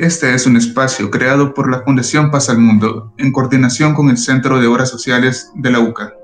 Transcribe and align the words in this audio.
Este 0.00 0.32
es 0.32 0.46
un 0.46 0.56
espacio 0.56 1.10
creado 1.10 1.52
por 1.52 1.70
la 1.70 1.82
Fundación 1.82 2.30
Paz 2.30 2.48
al 2.48 2.56
Mundo 2.56 3.12
en 3.18 3.32
coordinación 3.32 3.92
con 3.92 4.08
el 4.08 4.16
Centro 4.16 4.58
de 4.58 4.66
Obras 4.66 4.88
Sociales 4.88 5.50
de 5.54 5.70
la 5.70 5.80
UCA. 5.80 6.14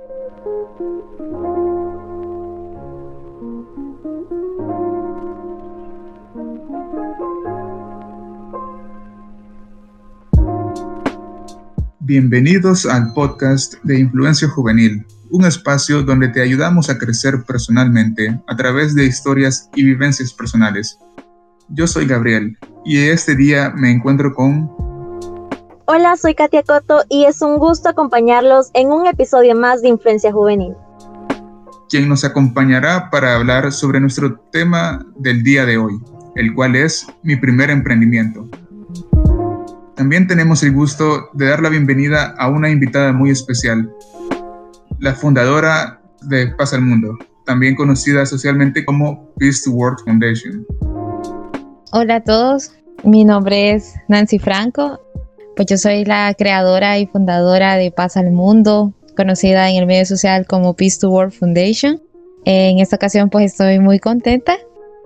Bienvenidos 12.00 12.86
al 12.86 13.12
podcast 13.12 13.74
de 13.82 13.98
Influencia 13.98 14.48
Juvenil, 14.48 15.04
un 15.30 15.44
espacio 15.44 16.02
donde 16.02 16.28
te 16.28 16.40
ayudamos 16.40 16.88
a 16.88 16.96
crecer 16.96 17.44
personalmente 17.46 18.40
a 18.48 18.56
través 18.56 18.94
de 18.94 19.04
historias 19.04 19.68
y 19.74 19.84
vivencias 19.84 20.32
personales. 20.32 20.98
Yo 21.68 21.88
soy 21.88 22.06
Gabriel 22.06 22.56
y 22.84 22.98
este 23.08 23.34
día 23.34 23.72
me 23.74 23.90
encuentro 23.90 24.32
con... 24.32 24.70
Hola, 25.86 26.16
soy 26.16 26.36
Katia 26.36 26.62
Coto 26.62 27.02
y 27.08 27.24
es 27.24 27.42
un 27.42 27.58
gusto 27.58 27.88
acompañarlos 27.88 28.70
en 28.72 28.92
un 28.92 29.06
episodio 29.08 29.56
más 29.56 29.82
de 29.82 29.88
Influencia 29.88 30.32
Juvenil. 30.32 30.74
Quien 31.88 32.08
nos 32.08 32.24
acompañará 32.24 33.10
para 33.10 33.34
hablar 33.34 33.72
sobre 33.72 33.98
nuestro 33.98 34.38
tema 34.52 35.04
del 35.16 35.42
día 35.42 35.66
de 35.66 35.76
hoy, 35.76 36.00
el 36.36 36.54
cual 36.54 36.76
es 36.76 37.04
mi 37.24 37.34
primer 37.34 37.70
emprendimiento. 37.70 38.48
También 39.96 40.28
tenemos 40.28 40.62
el 40.62 40.72
gusto 40.72 41.30
de 41.32 41.48
dar 41.48 41.60
la 41.62 41.68
bienvenida 41.68 42.36
a 42.38 42.48
una 42.48 42.70
invitada 42.70 43.12
muy 43.12 43.30
especial, 43.30 43.92
la 45.00 45.14
fundadora 45.14 46.00
de 46.22 46.46
Paz 46.48 46.72
al 46.74 46.82
Mundo, 46.82 47.18
también 47.44 47.74
conocida 47.74 48.24
socialmente 48.24 48.84
como 48.84 49.34
Peace 49.34 49.62
to 49.64 49.72
Work 49.72 50.04
Foundation. 50.04 50.64
Hola 51.92 52.16
a 52.16 52.20
todos, 52.20 52.72
mi 53.04 53.24
nombre 53.24 53.70
es 53.70 53.94
Nancy 54.08 54.40
Franco, 54.40 55.00
pues 55.54 55.68
yo 55.68 55.78
soy 55.78 56.04
la 56.04 56.34
creadora 56.34 56.98
y 56.98 57.06
fundadora 57.06 57.76
de 57.76 57.92
Paz 57.92 58.16
al 58.16 58.32
Mundo, 58.32 58.92
conocida 59.16 59.70
en 59.70 59.76
el 59.76 59.86
medio 59.86 60.04
social 60.04 60.46
como 60.46 60.74
Peace 60.74 60.98
to 61.00 61.10
Work 61.10 61.30
Foundation. 61.30 62.02
En 62.44 62.80
esta 62.80 62.96
ocasión 62.96 63.30
pues 63.30 63.52
estoy 63.52 63.78
muy 63.78 64.00
contenta 64.00 64.56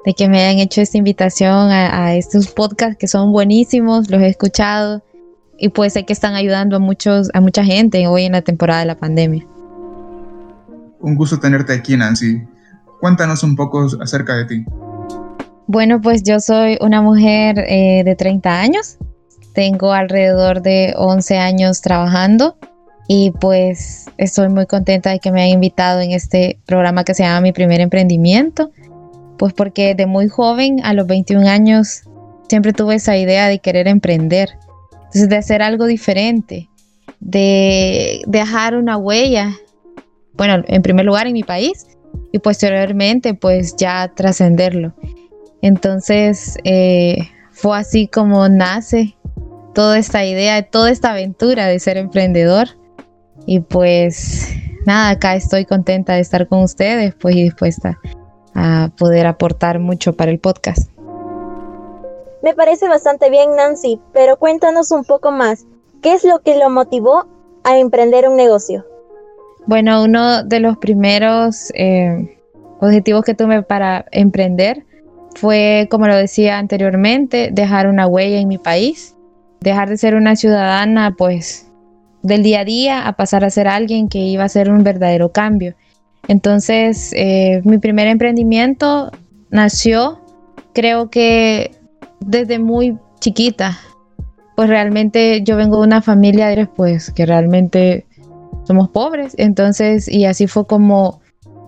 de 0.06 0.14
que 0.14 0.27
me 0.27 0.42
hayan 0.42 0.59
hecho 0.59 0.81
esta 0.81 0.97
invitación 0.97 1.70
a, 1.70 2.14
estos 2.14 2.48
podcasts 2.48 2.97
que 2.97 3.09
son 3.09 3.31
buenísimos, 3.31 4.11
los 4.11 4.22
he 4.22 4.28
escuchado 4.28 5.03
y 5.59 5.69
pues 5.69 5.92
sé 5.92 6.06
que 6.06 6.15
están 6.15 6.34
ayudando 6.34 6.77
a, 6.77 6.78
muchos, 6.78 7.28
a 7.34 7.42
mucha 7.42 7.62
gente 7.62 8.06
hoy 8.06 8.25
en 8.25 8.33
la 8.33 8.41
temporada 8.41 8.81
de 8.81 8.87
la 8.87 8.97
pandemia. 8.97 9.47
Un 10.98 11.15
gusto 11.15 11.39
tenerte 11.39 11.75
aquí, 11.75 11.94
Nancy. 11.94 12.42
Cuéntanos 13.00 13.42
un 13.42 13.55
poco 13.55 13.87
acerca 14.00 14.34
de 14.34 14.44
ti. 14.47 14.65
Bueno, 15.72 16.00
pues 16.00 16.24
yo 16.24 16.40
soy 16.40 16.78
una 16.80 17.00
mujer 17.00 17.64
eh, 17.68 18.02
de 18.04 18.16
30 18.16 18.60
años. 18.60 18.96
Tengo 19.54 19.92
alrededor 19.92 20.62
de 20.62 20.94
11 20.96 21.38
años 21.38 21.80
trabajando 21.80 22.56
y 23.06 23.30
pues 23.40 24.06
estoy 24.16 24.48
muy 24.48 24.66
contenta 24.66 25.10
de 25.10 25.20
que 25.20 25.30
me 25.30 25.42
hayan 25.42 25.54
invitado 25.54 26.00
en 26.00 26.10
este 26.10 26.58
programa 26.66 27.04
que 27.04 27.14
se 27.14 27.22
llama 27.22 27.42
Mi 27.42 27.52
primer 27.52 27.80
emprendimiento 27.80 28.72
pues 29.38 29.52
porque 29.52 29.94
de 29.94 30.06
muy 30.06 30.28
joven, 30.28 30.80
a 30.82 30.92
los 30.92 31.06
21 31.06 31.48
años, 31.48 32.02
siempre 32.48 32.72
tuve 32.72 32.96
esa 32.96 33.16
idea 33.16 33.46
de 33.46 33.60
querer 33.60 33.86
emprender. 33.86 34.48
De 35.14 35.36
hacer 35.36 35.62
algo 35.62 35.86
diferente, 35.86 36.68
de 37.20 38.22
dejar 38.26 38.74
una 38.74 38.96
huella, 38.96 39.52
bueno, 40.32 40.64
en 40.66 40.82
primer 40.82 41.06
lugar 41.06 41.28
en 41.28 41.34
mi 41.34 41.44
país 41.44 41.86
y 42.32 42.41
posteriormente 42.41 43.34
pues 43.34 43.76
ya 43.76 44.12
trascenderlo. 44.16 44.94
Entonces, 45.62 46.56
eh, 46.64 47.28
fue 47.50 47.78
así 47.78 48.08
como 48.08 48.48
nace 48.48 49.16
toda 49.75 49.98
esta 49.98 50.25
idea, 50.25 50.62
toda 50.62 50.91
esta 50.91 51.10
aventura 51.10 51.66
de 51.66 51.78
ser 51.78 51.97
emprendedor. 51.97 52.69
Y 53.47 53.60
pues 53.60 54.48
nada, 54.87 55.10
acá 55.10 55.34
estoy 55.34 55.65
contenta 55.65 56.15
de 56.15 56.21
estar 56.21 56.48
con 56.48 56.62
ustedes, 56.62 57.15
pues 57.15 57.37
y 57.37 57.44
dispuesta 57.44 57.98
a 58.54 58.91
poder 58.97 59.26
aportar 59.26 59.78
mucho 59.78 60.15
para 60.15 60.31
el 60.31 60.38
podcast. 60.38 60.91
Me 62.42 62.54
parece 62.54 62.88
bastante 62.88 63.28
bien, 63.31 63.54
Nancy, 63.54 64.00
pero 64.12 64.38
cuéntanos 64.38 64.91
un 64.91 65.04
poco 65.04 65.31
más. 65.31 65.66
¿Qué 66.03 66.15
es 66.15 66.25
lo 66.25 66.38
que 66.41 66.56
lo 66.56 66.71
motivó 66.71 67.27
a 67.65 67.78
emprender 67.78 68.27
un 68.28 68.37
negocio? 68.37 68.87
Bueno, 69.66 70.03
uno 70.03 70.42
de 70.42 70.60
los 70.60 70.78
primeros 70.78 71.71
eh, 71.75 72.38
objetivos 72.81 73.25
que 73.25 73.34
tuve 73.34 73.62
para 73.62 74.06
emprender 74.10 74.87
fue, 75.34 75.88
como 75.91 76.06
lo 76.06 76.16
decía 76.16 76.58
anteriormente, 76.58 77.50
dejar 77.52 77.86
una 77.88 78.06
huella 78.06 78.38
en 78.38 78.48
mi 78.48 78.58
país, 78.58 79.16
dejar 79.60 79.88
de 79.88 79.96
ser 79.96 80.14
una 80.14 80.36
ciudadana, 80.36 81.14
pues, 81.16 81.70
del 82.22 82.42
día 82.42 82.60
a 82.60 82.64
día 82.64 83.06
a 83.06 83.12
pasar 83.14 83.44
a 83.44 83.50
ser 83.50 83.68
alguien 83.68 84.08
que 84.08 84.18
iba 84.18 84.42
a 84.42 84.46
hacer 84.46 84.70
un 84.70 84.84
verdadero 84.84 85.32
cambio. 85.32 85.74
Entonces, 86.28 87.12
eh, 87.14 87.62
mi 87.64 87.78
primer 87.78 88.06
emprendimiento 88.06 89.10
nació, 89.50 90.20
creo 90.74 91.10
que 91.10 91.72
desde 92.20 92.58
muy 92.58 92.98
chiquita. 93.20 93.78
Pues 94.56 94.68
realmente 94.68 95.42
yo 95.42 95.56
vengo 95.56 95.78
de 95.78 95.86
una 95.86 96.02
familia, 96.02 96.68
pues, 96.76 97.10
que 97.10 97.24
realmente 97.24 98.06
somos 98.64 98.91
pobres. 98.91 99.34
Entonces, 99.38 100.06
y 100.06 100.26
así 100.26 100.47
fue 100.47 100.66
como 100.66 101.20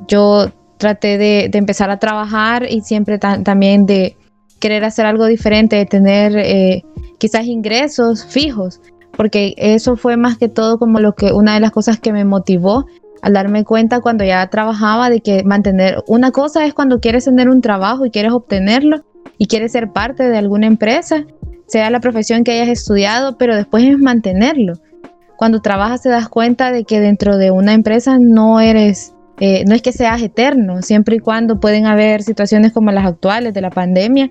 yo 0.08 0.52
traté 0.82 1.16
de, 1.16 1.48
empezar 1.53 1.91
a 1.91 2.00
trabajar 2.00 2.66
y 2.69 2.81
siempre 2.81 3.16
también 3.16 3.87
de 3.87 4.16
querer 4.59 4.84
hacer 4.84 5.06
algo 5.06 5.26
diferente, 5.26 5.76
de 5.76 5.87
tener 5.87 6.37
eh, 6.37 6.82
quizás 7.19 7.47
ingresos 7.47 8.26
fijos, 8.26 8.81
porque 9.16 9.54
eso 9.59 9.94
fue 9.94 10.16
más 10.16 10.38
que 10.38 10.48
todo 10.48 10.78
como 10.78 10.98
lo 10.98 11.15
que 11.15 11.32
una 11.32 11.54
de 11.54 11.60
las 11.60 11.71
cosas 11.71 12.00
que 12.00 12.12
me 12.12 12.25
motivó 12.25 12.84
al 13.22 13.32
darme 13.32 13.62
cuenta 13.62 14.00
cuando 14.00 14.25
ya 14.25 14.44
trabajaba 14.48 15.09
de 15.09 15.21
que 15.21 15.44
mantener 15.44 16.03
una 16.09 16.32
cosa 16.32 16.66
es 16.66 16.75
cuando 16.75 16.98
quieres 16.98 17.26
tener 17.26 17.48
un 17.48 17.60
trabajo 17.60 18.04
y 18.04 18.10
quieres 18.10 18.32
obtenerlo 18.32 19.04
y 19.38 19.47
quieres 19.47 19.71
ser 19.71 19.92
parte 19.92 20.28
de 20.28 20.37
alguna 20.37 20.66
empresa, 20.66 21.25
sea 21.66 21.91
la 21.91 22.00
profesión 22.00 22.42
que 22.42 22.50
hayas 22.50 22.76
estudiado, 22.76 23.38
pero 23.38 23.54
después 23.54 23.84
es 23.84 23.98
mantenerlo. 23.98 24.75
Cuando 25.37 25.60
trabajas 25.60 26.03
te 26.03 26.09
das 26.09 26.28
cuenta 26.28 26.72
de 26.72 26.82
que 26.82 26.98
dentro 26.98 27.38
de 27.38 27.53
una 27.53 27.72
empresa 27.72 28.19
no 28.21 28.59
eres, 28.59 29.15
eh, 29.44 29.64
no 29.66 29.75
es 29.75 29.82
que 29.82 29.91
seas 29.91 30.22
eterno, 30.22 30.82
siempre 30.82 31.16
y 31.16 31.19
cuando 31.19 31.58
pueden 31.58 31.84
haber 31.84 32.22
situaciones 32.22 32.70
como 32.70 32.92
las 32.92 33.04
actuales 33.04 33.53
de 33.53 33.60
la 33.60 33.70
pandemia 33.70 34.30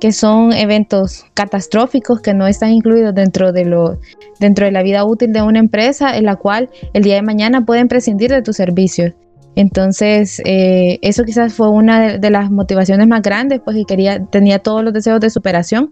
que 0.00 0.10
son 0.10 0.52
eventos 0.52 1.24
catastróficos 1.34 2.20
que 2.20 2.34
no 2.34 2.44
están 2.48 2.72
incluidos 2.72 3.14
dentro 3.14 3.52
de, 3.52 3.64
lo, 3.64 4.00
dentro 4.40 4.64
de 4.64 4.72
la 4.72 4.82
vida 4.82 5.04
útil 5.04 5.32
de 5.32 5.42
una 5.42 5.60
empresa 5.60 6.16
en 6.16 6.24
la 6.24 6.34
cual 6.34 6.70
el 6.92 7.04
día 7.04 7.14
de 7.14 7.22
mañana 7.22 7.64
pueden 7.64 7.86
prescindir 7.86 8.32
de 8.32 8.42
tus 8.42 8.56
servicios. 8.56 9.12
Entonces, 9.54 10.42
eh, 10.44 10.98
eso 11.02 11.22
quizás 11.22 11.54
fue 11.54 11.68
una 11.70 12.18
de, 12.18 12.30
las 12.30 12.50
motivaciones 12.50 13.06
más 13.06 13.22
grandes, 13.22 13.60
pues, 13.64 13.76
que 13.76 13.84
quería, 13.84 14.24
tenía 14.24 14.58
todos 14.58 14.82
los 14.82 14.92
deseos 14.92 15.20
de 15.20 15.30
superación 15.30 15.90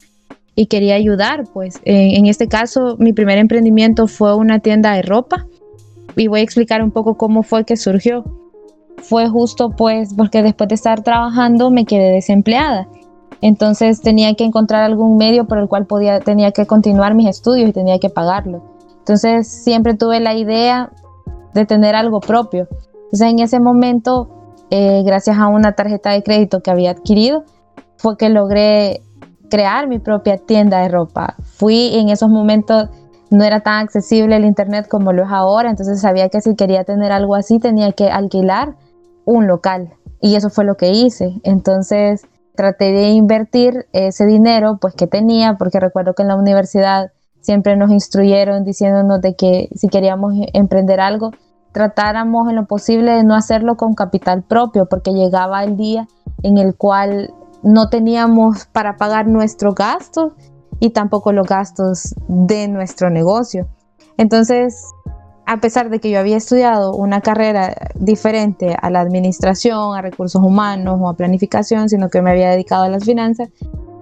y 0.56 0.66
quería 0.66 0.97
ayudar, 0.97 1.44
pues. 1.54 1.78
en 1.84 2.27
este 2.27 2.48
caso, 2.48 2.97
mi 2.98 3.12
primer 3.12 3.38
emprendimiento 3.38 4.09
fue 4.09 4.34
una 4.34 4.59
tienda 4.59 4.94
de 4.94 5.03
ropa 5.03 5.47
y 6.16 6.27
voy 6.27 6.41
a 6.41 6.43
explicar 6.43 6.83
un 6.83 6.91
poco 6.91 7.16
cómo 7.16 7.44
fue 7.44 7.65
que 7.65 7.77
surgió. 7.77 8.25
Fue 8.99 9.29
justo, 9.29 9.71
pues, 9.71 10.15
porque 10.15 10.43
después 10.43 10.69
de 10.69 10.75
estar 10.75 11.03
trabajando 11.03 11.71
me 11.71 11.84
quedé 11.84 12.12
desempleada 12.12 12.89
entonces 13.41 14.01
tenía 14.01 14.34
que 14.34 14.45
encontrar 14.45 14.83
algún 14.83 15.17
medio 15.17 15.47
por 15.47 15.59
el 15.59 15.69
cual 15.69 15.87
podía, 15.87 16.21
tenía 16.21 16.53
que 16.53 16.67
continuar 16.67 17.15
mis 17.15 17.29
estudios 17.29 17.69
y 17.69 17.73
tenía 17.73 17.99
que 17.99 18.11
pagarlo. 18.11 18.62
Entonces 18.99 19.47
siempre 19.47 19.95
tuve 19.95 20.21
la 20.21 20.34
idea 20.34 20.91
de 21.55 21.67
tener 21.67 21.95
algo 21.95 22.21
propio. 22.21 22.67
Entonces 23.05 23.31
en 23.31 23.39
ese 23.39 23.61
momento, 23.61 24.29
eh, 24.71 25.03
gracias 25.05 25.39
a 25.39 25.49
una 25.49 25.72
tarjeta 25.72 26.10
de 26.10 26.22
crédito 26.22 26.60
que 26.60 26.71
había 26.71 26.91
adquirido, 26.91 27.45
fue 27.99 28.16
que 28.16 28.28
logré 28.28 29.03
crear 29.49 29.87
mi 29.87 29.99
propia 29.99 30.39
tienda 30.39 30.81
de 30.81 30.89
ropa. 30.89 31.37
Fui 31.45 31.95
en 31.95 32.09
esos 32.09 32.28
momentos, 32.28 32.89
no 33.31 33.45
era 33.45 33.60
tan 33.60 33.84
accesible 33.84 34.37
el 34.37 34.45
internet 34.45 34.89
como 34.89 35.13
lo 35.13 35.22
es 35.22 35.31
ahora, 35.31 35.71
entonces 35.71 36.01
sabía 36.01 36.28
que 36.28 36.41
si 36.41 36.57
quería 36.57 36.84
tener 36.84 37.13
algo 37.13 37.34
así 37.34 37.59
tenía 37.59 37.92
que 37.92 38.10
alquilar 38.10 38.75
un 39.27 39.47
local. 39.47 39.93
Y 40.23 40.37
eso 40.37 40.49
fue 40.49 40.65
lo 40.65 40.78
que 40.78 40.91
hice. 40.93 41.39
Entonces 41.43 42.23
traté 42.55 42.93
de 42.93 43.11
invertir 43.11 43.87
ese 43.93 44.25
dinero 44.25 44.78
pues 44.81 44.95
que 44.95 45.07
tenía, 45.07 45.59
porque 45.59 45.78
recuerdo 45.78 46.15
que 46.15 46.23
en 46.23 46.28
la 46.28 46.37
universidad 46.37 47.13
siempre 47.43 47.77
nos 47.77 47.91
instruyeron 47.91 48.65
diciéndonos 48.65 49.21
de 49.21 49.37
que 49.37 49.69
si 49.75 49.89
queríamos 49.89 50.33
emprender 50.55 51.01
algo, 51.01 51.33
tratáramos 51.73 52.49
en 52.49 52.57
lo 52.57 52.65
posible 52.65 53.13
de 53.13 53.25
no 53.25 53.34
hacerlo 53.34 53.77
con 53.77 53.93
capital 53.93 54.43
propio, 54.43 54.87
porque 54.87 55.13
llegaba 55.13 55.63
el 55.63 55.77
día 55.77 56.09
en 56.43 56.57
el 56.57 56.75
cual 56.75 57.34
no 57.63 57.91
teníamos 57.91 58.67
para 58.67 58.97
pagar 58.97 59.27
nuestros 59.27 59.75
gastos 59.75 60.33
y 60.81 60.91
tampoco 60.91 61.33
los 61.33 61.47
gastos 61.47 62.15
de 62.28 62.69
nuestro 62.69 63.11
negocio. 63.11 63.69
Entonces, 64.17 64.83
a 65.47 65.59
pesar 65.59 65.91
de 65.91 66.01
que 66.01 66.10
yo 66.10 66.19
había 66.19 66.37
estudiado 66.37 66.93
una 66.93 67.21
carrera 67.21 67.72
diferente 67.95 68.77
a 68.81 68.91
la 68.91 69.01
administración, 69.01 69.97
a 69.97 70.03
recursos 70.03 70.43
humanos 70.43 70.98
o 71.01 71.09
a 71.09 71.15
planificación, 71.15 71.89
sino 71.89 72.09
que 72.09 72.21
me 72.21 72.33
había 72.33 72.51
dedicado 72.51 72.83
a 72.83 72.89
las 72.89 73.04
finanzas, 73.04 73.48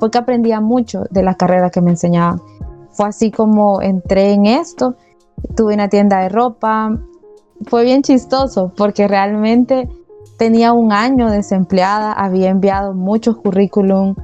fue 0.00 0.10
que 0.10 0.18
aprendía 0.18 0.60
mucho 0.60 1.04
de 1.10 1.22
la 1.22 1.34
carrera 1.34 1.68
que 1.68 1.82
me 1.82 1.90
enseñaban. 1.90 2.40
Fue 2.92 3.08
así 3.08 3.30
como 3.30 3.82
entré 3.82 4.32
en 4.32 4.46
esto, 4.46 4.96
tuve 5.54 5.74
una 5.74 5.88
tienda 5.88 6.20
de 6.20 6.30
ropa, 6.30 6.98
fue 7.66 7.84
bien 7.84 8.02
chistoso 8.02 8.72
porque 8.74 9.06
realmente 9.06 9.88
tenía 10.38 10.72
un 10.72 10.92
año 10.92 11.30
desempleada, 11.30 12.12
había 12.12 12.48
enviado 12.48 12.94
muchos 12.94 13.36
currículum, 13.36 14.14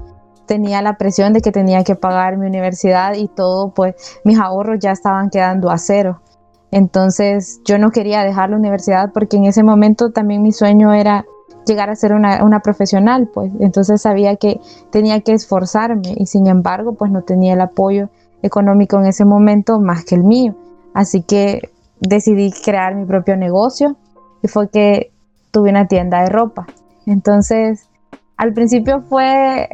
tenía 0.47 0.81
la 0.81 0.97
presión 0.97 1.35
de 1.35 1.43
que 1.43 1.53
tenía 1.53 1.85
que 1.85 1.97
pagar 1.97 2.39
mi 2.39 2.47
universidad 2.47 3.15
y 3.15 3.29
todo, 3.29 3.75
pues 3.75 3.95
mis 4.25 4.39
ahorros 4.39 4.79
ya 4.81 4.93
estaban 4.93 5.29
quedando 5.29 5.71
a 5.71 5.77
cero. 5.77 6.23
Entonces 6.71 7.61
yo 7.65 7.79
no 7.79 7.91
quería 7.91 8.23
dejar 8.23 8.51
la 8.51 8.57
universidad 8.57 9.13
porque 9.13 9.37
en 9.37 9.45
ese 9.45 9.63
momento 9.63 10.11
también 10.11 10.43
mi 10.43 10.53
sueño 10.53 10.93
era 10.93 11.25
llegar 11.67 11.91
a 11.91 11.97
ser 11.97 12.13
una, 12.13 12.61
profesional, 12.61 13.29
pues 13.33 13.53
entonces 13.61 14.03
sabía 14.03 14.37
que 14.37 14.61
tenía 14.91 15.21
que 15.21 15.33
esforzarme 15.33 16.15
y 16.17 16.27
sin 16.27 16.47
embargo 16.47 16.95
pues 16.95 17.11
no 17.11 17.23
tenía 17.23 17.55
el 17.55 17.61
apoyo 17.61 18.09
económico 18.43 18.99
en 18.99 19.07
ese 19.07 19.25
momento 19.25 19.81
más 19.81 20.05
que 20.05 20.15
el 20.15 20.25
mío. 20.25 20.55
Así 20.95 21.23
que 21.23 21.71
decidí 22.01 22.53
crear 22.53 22.95
mi 22.95 23.05
propio 23.05 23.37
negocio 23.37 23.97
y 24.43 24.49
fue 24.49 24.69
que 24.69 25.13
tuve 25.51 25.71
una 25.71 25.87
tienda 25.87 26.23
de 26.23 26.31
ropa. 26.31 26.67
Entonces, 27.07 27.89
al 28.37 28.53
principio 28.53 29.03
fue 29.03 29.69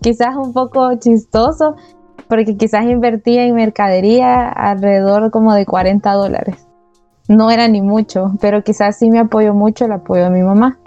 quizás 0.00 0.36
un 0.36 0.52
poco 0.52 0.94
chistoso 0.96 1.76
porque 2.32 2.56
quizás 2.56 2.86
invertía 2.86 3.44
en 3.44 3.54
mercadería 3.54 4.48
alrededor 4.48 5.30
como 5.30 5.52
de 5.52 5.66
40 5.66 6.10
dólares. 6.14 6.66
No 7.28 7.50
era 7.50 7.68
ni 7.68 7.82
mucho, 7.82 8.32
pero 8.40 8.64
quizás 8.64 8.98
sí 8.98 9.10
me 9.10 9.18
apoyó 9.18 9.52
mucho 9.52 9.84
el 9.84 9.92
apoyo 9.92 10.24
de 10.24 10.30
mi 10.30 10.40
mamá. 10.40 10.78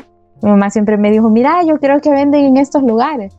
Mi 0.42 0.50
mamá 0.50 0.72
siempre 0.72 0.98
me 0.98 1.12
dijo, 1.12 1.30
mira, 1.30 1.62
yo 1.62 1.78
quiero 1.78 2.02
que 2.02 2.10
venden 2.10 2.46
en 2.46 2.58
estos 2.58 2.82
lugares. 2.82 3.38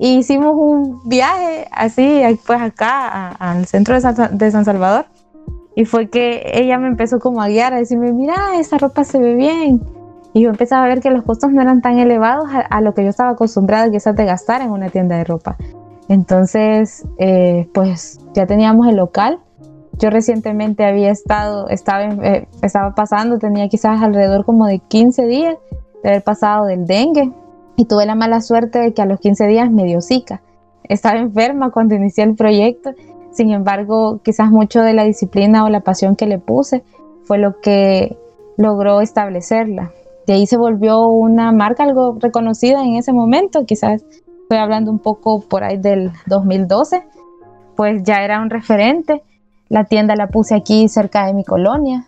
Y 0.00 0.16
hicimos 0.16 0.54
un 0.56 1.08
viaje 1.08 1.68
así, 1.70 2.22
pues 2.44 2.60
acá, 2.60 3.28
al 3.28 3.66
centro 3.66 3.94
de 3.94 4.50
San, 4.50 4.64
Salvador. 4.64 5.06
Y 5.76 5.84
fue 5.84 6.08
que 6.08 6.42
ella 6.54 6.76
me 6.78 6.88
empezó 6.88 7.20
como 7.20 7.40
a 7.40 7.46
guiar, 7.46 7.72
a 7.72 7.76
decirme, 7.76 8.12
mira, 8.12 8.34
esa 8.58 8.78
ropa 8.78 9.04
se 9.04 9.20
ve 9.20 9.36
bien. 9.36 9.80
Y 10.32 10.42
yo 10.42 10.50
empezaba 10.50 10.86
a 10.86 10.88
ver 10.88 11.00
que 11.00 11.12
los 11.12 11.22
costos 11.22 11.52
no 11.52 11.62
eran 11.62 11.82
tan 11.82 12.00
elevados 12.00 12.48
a, 12.68 12.80
lo 12.80 12.94
que 12.94 13.04
yo 13.04 13.10
estaba 13.10 13.30
acostumbrada 13.30 13.92
quizás 13.92 14.16
de 14.16 14.24
gastar 14.24 14.60
en 14.60 14.72
una 14.72 14.88
tienda 14.88 15.16
de 15.16 15.22
ropa. 15.22 15.56
Entonces, 16.08 17.06
eh, 17.18 17.68
pues 17.72 18.20
ya 18.34 18.46
teníamos 18.46 18.88
el 18.88 18.96
local. 18.96 19.40
Yo 19.98 20.10
recientemente 20.10 20.84
había 20.84 21.10
estado, 21.10 21.68
estaba, 21.68 22.04
eh, 22.04 22.48
estaba 22.62 22.94
pasando, 22.94 23.38
tenía 23.38 23.68
quizás 23.68 24.02
alrededor 24.02 24.44
como 24.44 24.66
de 24.66 24.80
15 24.80 25.26
días 25.26 25.56
de 26.02 26.08
haber 26.08 26.24
pasado 26.24 26.66
del 26.66 26.86
dengue 26.86 27.32
y 27.76 27.84
tuve 27.86 28.04
la 28.06 28.14
mala 28.14 28.40
suerte 28.40 28.78
de 28.80 28.92
que 28.92 29.02
a 29.02 29.06
los 29.06 29.20
15 29.20 29.46
días 29.46 29.70
me 29.70 29.84
dio 29.84 30.00
zika. 30.00 30.42
Estaba 30.82 31.18
enferma 31.18 31.70
cuando 31.70 31.94
inicié 31.94 32.24
el 32.24 32.34
proyecto 32.34 32.90
sin 33.34 33.50
embargo, 33.50 34.20
quizás 34.22 34.50
mucho 34.50 34.80
de 34.80 34.94
la 34.94 35.02
disciplina 35.02 35.64
o 35.64 35.68
la 35.68 35.80
pasión 35.80 36.14
que 36.14 36.26
le 36.26 36.38
puse 36.38 36.84
fue 37.24 37.36
lo 37.38 37.60
que 37.60 38.16
logró 38.56 39.00
establecerla. 39.00 39.90
De 40.28 40.34
ahí 40.34 40.46
se 40.46 40.56
volvió 40.56 41.08
una 41.08 41.50
marca 41.50 41.82
algo 41.82 42.16
reconocida 42.20 42.84
en 42.84 42.94
ese 42.94 43.12
momento, 43.12 43.66
quizás 43.66 44.04
estoy 44.44 44.58
hablando 44.58 44.90
un 44.90 45.00
poco 45.00 45.40
por 45.40 45.64
ahí 45.64 45.78
del 45.78 46.12
2012, 46.26 47.02
pues 47.76 48.02
ya 48.04 48.22
era 48.22 48.40
un 48.40 48.50
referente. 48.50 49.22
La 49.68 49.84
tienda 49.84 50.14
la 50.14 50.28
puse 50.28 50.54
aquí 50.54 50.88
cerca 50.88 51.26
de 51.26 51.34
mi 51.34 51.44
colonia 51.44 52.06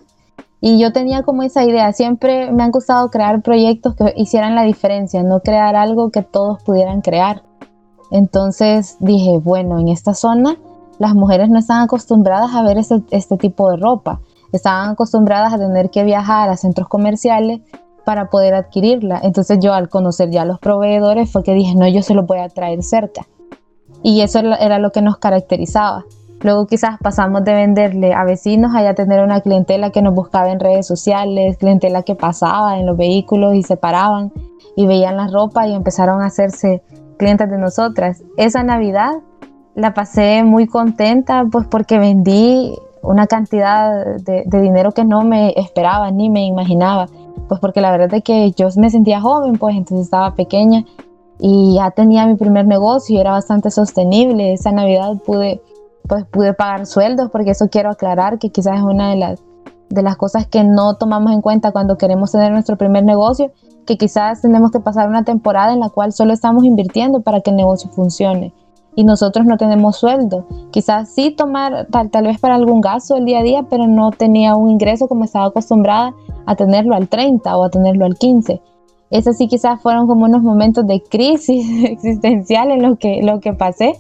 y 0.61 0.79
yo 0.79 0.93
tenía 0.93 1.23
como 1.23 1.43
esa 1.43 1.65
idea, 1.65 1.93
siempre 1.93 2.51
me 2.51 2.63
han 2.63 2.71
gustado 2.71 3.09
crear 3.09 3.43
proyectos 3.43 3.95
que 3.95 4.13
hicieran 4.17 4.55
la 4.55 4.63
diferencia, 4.63 5.23
no 5.23 5.41
crear 5.41 5.77
algo 5.77 6.11
que 6.11 6.23
todos 6.23 6.63
pudieran 6.63 7.01
crear. 7.03 7.43
Entonces 8.11 8.97
dije, 9.01 9.39
bueno, 9.39 9.79
en 9.79 9.89
esta 9.89 10.15
zona 10.15 10.57
las 10.99 11.15
mujeres 11.15 11.51
no 11.51 11.59
están 11.59 11.83
acostumbradas 11.83 12.55
a 12.55 12.63
ver 12.63 12.79
este, 12.79 13.03
este 13.11 13.37
tipo 13.37 13.71
de 13.71 13.77
ropa. 13.77 14.21
Estaban 14.53 14.91
acostumbradas 14.91 15.53
a 15.53 15.59
tener 15.59 15.91
que 15.91 16.05
viajar 16.05 16.49
a 16.49 16.57
centros 16.57 16.89
comerciales 16.89 17.61
para 18.07 18.31
poder 18.31 18.55
adquirirla. 18.55 19.19
Entonces 19.25 19.59
yo 19.61 19.75
al 19.75 19.89
conocer 19.89 20.31
ya 20.31 20.43
a 20.43 20.45
los 20.45 20.61
proveedores 20.61 21.29
fue 21.29 21.43
que 21.43 21.55
dije, 21.55 21.75
no, 21.75 21.89
yo 21.89 22.03
se 22.03 22.15
lo 22.15 22.23
voy 22.23 22.39
a 22.39 22.49
traer 22.49 22.85
cerca. 22.85 23.27
Y 24.01 24.21
eso 24.21 24.39
era 24.39 24.79
lo 24.79 24.93
que 24.93 25.03
nos 25.03 25.17
caracterizaba. 25.19 26.05
Luego 26.41 26.69
quizás 26.69 26.99
pasamos 27.03 27.43
de 27.43 27.53
venderle 27.53 28.15
a 28.15 28.23
vecinos 28.23 28.77
a 28.77 28.83
ya 28.85 28.95
tener 28.95 29.25
una 29.25 29.41
clientela 29.41 29.91
que 29.91 30.03
nos 30.03 30.15
buscaba 30.15 30.53
en 30.53 30.61
redes 30.61 30.87
sociales, 30.87 31.57
clientela 31.57 32.05
que 32.05 32.15
pasaba 32.15 32.79
en 32.79 32.87
los 32.87 32.97
vehículos 32.97 33.57
y 33.57 33.65
se 33.65 33.77
paraban 33.77 34.33
y 34.77 34.87
veían 34.87 35.17
la 35.17 35.27
ropa 35.27 35.67
y 35.67 35.75
empezaron 35.75 36.23
a 36.23 36.27
hacerse 36.27 36.85
clientes 37.19 37.51
de 37.51 37.59
nosotras. 37.59 38.23
Esa 38.37 38.63
Navidad 38.63 39.15
la 39.75 39.95
pasé 39.95 40.45
muy 40.45 40.69
contenta, 40.69 41.45
pues 41.51 41.67
porque 41.67 41.99
vendí 41.99 42.73
una 43.03 43.27
cantidad 43.27 44.17
de, 44.17 44.45
dinero 44.61 44.93
que 44.93 45.05
no 45.05 45.25
me 45.25 45.55
esperaba 45.57 46.13
ni 46.13 46.31
me 46.31 46.45
imaginaba, 46.47 47.09
pues 47.49 47.61
porque 47.61 47.81
la 47.81 47.91
verdad 47.91 48.15
es 48.15 48.23
que 48.23 48.53
yo 48.53 48.69
me 48.77 48.91
sentía 48.91 49.21
joven, 49.21 49.59
pues 49.59 49.77
entonces 49.77 50.07
estaba 50.07 50.35
pequeña 50.35 50.85
y 51.39 51.75
ya 51.75 51.91
tenía 51.91 52.27
mi 52.27 52.35
primer 52.35 52.67
negocio 52.67 53.17
y 53.17 53.21
era 53.21 53.33
bastante 53.33 53.71
sostenible. 53.71 54.53
Esa 54.53 54.73
Navidad 54.73 55.17
pude, 55.25 55.63
pues 56.09 56.25
pude 56.27 56.55
pagar 56.55 56.87
sueldos, 56.87 57.31
porque 57.31 57.51
eso 57.51 57.69
quiero 57.71 57.91
aclarar 57.91 58.39
que 58.39 58.51
quizás 58.51 58.79
es 58.79 58.83
una 58.83 59.11
de 59.11 59.17
las, 59.17 59.43
de 59.89 60.03
las 60.03 60.17
cosas 60.17 60.47
que 60.47 60.65
no 60.65 60.95
tomamos 60.97 61.33
en 61.33 61.43
cuenta 61.43 61.73
cuando 61.73 61.99
queremos 61.99 62.33
tener 62.33 62.53
nuestro 62.53 62.77
primer 62.77 63.05
negocio, 63.05 63.53
que 63.87 63.97
quizás 63.97 64.41
tenemos 64.41 64.71
que 64.71 64.81
pasar 64.81 65.09
una 65.09 65.25
temporada 65.25 65.73
en 65.73 65.81
la 65.81 65.91
cual 65.91 66.13
solo 66.13 66.33
estamos 66.33 66.65
invirtiendo 66.65 67.21
para 67.21 67.41
que 67.41 67.51
el 67.51 67.57
negocio 67.57 67.91
funcione 67.91 68.53
y 68.97 69.05
nosotros 69.05 69.47
no 69.47 69.59
tenemos 69.59 69.97
sueldo. 69.97 70.47
Quizás 70.73 71.11
sí 71.11 71.31
tomar 71.31 71.87
tal, 71.91 72.11
tal 72.11 72.25
vez 72.25 72.41
para 72.41 72.57
algún 72.57 72.81
gasto 72.81 73.15
el 73.15 73.27
día 73.27 73.41
a 73.41 73.43
día, 73.43 73.67
pero 73.69 73.87
no 73.87 74.11
tenía 74.11 74.57
un 74.57 74.71
ingreso 74.71 75.07
como 75.07 75.25
estaba 75.25 75.47
acostumbrada 75.47 76.15
a 76.47 76.57
tenerlo 76.57 76.95
al 76.95 77.09
30 77.09 77.57
o 77.57 77.65
a 77.65 77.71
tenerlo 77.71 78.07
al 78.07 78.17
15. 78.17 78.61
Esos 79.11 79.37
sí 79.37 79.47
quizás 79.47 79.81
fueron 79.81 80.07
como 80.07 80.25
unos 80.25 80.43
momentos 80.43 80.87
de 80.87 81.03
crisis 81.03 81.85
existencial 81.91 82.71
en 82.71 82.83
lo 82.83 82.97
que, 82.97 83.23
lo 83.23 83.41
que 83.41 83.53
pasé. 83.53 83.97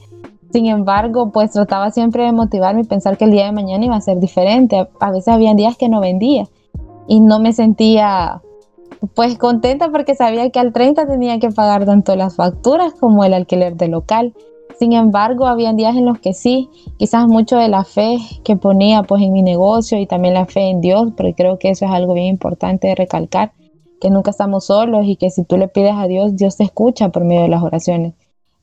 Sin 0.52 0.66
embargo, 0.66 1.30
pues 1.32 1.50
trataba 1.50 1.90
siempre 1.90 2.24
de 2.24 2.32
motivarme 2.32 2.82
y 2.82 2.84
pensar 2.84 3.18
que 3.18 3.24
el 3.24 3.32
día 3.32 3.46
de 3.46 3.52
mañana 3.52 3.84
iba 3.84 3.96
a 3.96 4.00
ser 4.00 4.18
diferente. 4.18 4.88
A 5.00 5.10
veces 5.10 5.28
había 5.28 5.54
días 5.54 5.76
que 5.76 5.88
no 5.88 6.00
vendía 6.00 6.48
y 7.06 7.20
no 7.20 7.38
me 7.38 7.52
sentía 7.52 8.40
pues 9.14 9.36
contenta 9.36 9.90
porque 9.90 10.14
sabía 10.14 10.50
que 10.50 10.58
al 10.58 10.72
30 10.72 11.06
tenía 11.06 11.38
que 11.38 11.50
pagar 11.50 11.84
tanto 11.84 12.16
las 12.16 12.36
facturas 12.36 12.94
como 12.94 13.24
el 13.24 13.34
alquiler 13.34 13.76
del 13.76 13.92
local. 13.92 14.34
Sin 14.78 14.92
embargo, 14.92 15.46
había 15.46 15.72
días 15.72 15.96
en 15.96 16.04
los 16.04 16.18
que 16.18 16.34
sí, 16.34 16.68
quizás 16.98 17.26
mucho 17.26 17.56
de 17.56 17.68
la 17.68 17.84
fe 17.84 18.18
que 18.44 18.56
ponía 18.56 19.02
pues 19.02 19.22
en 19.22 19.32
mi 19.32 19.42
negocio 19.42 19.98
y 19.98 20.06
también 20.06 20.34
la 20.34 20.44
fe 20.44 20.68
en 20.68 20.82
Dios, 20.82 21.12
porque 21.16 21.34
creo 21.34 21.58
que 21.58 21.70
eso 21.70 21.86
es 21.86 21.90
algo 21.90 22.12
bien 22.12 22.26
importante 22.26 22.88
de 22.88 22.94
recalcar, 22.94 23.52
que 24.00 24.10
nunca 24.10 24.30
estamos 24.30 24.66
solos 24.66 25.06
y 25.06 25.16
que 25.16 25.30
si 25.30 25.44
tú 25.44 25.56
le 25.56 25.68
pides 25.68 25.94
a 25.94 26.06
Dios, 26.06 26.36
Dios 26.36 26.58
te 26.58 26.64
escucha 26.64 27.08
por 27.08 27.24
medio 27.24 27.42
de 27.42 27.48
las 27.48 27.62
oraciones. 27.62 28.12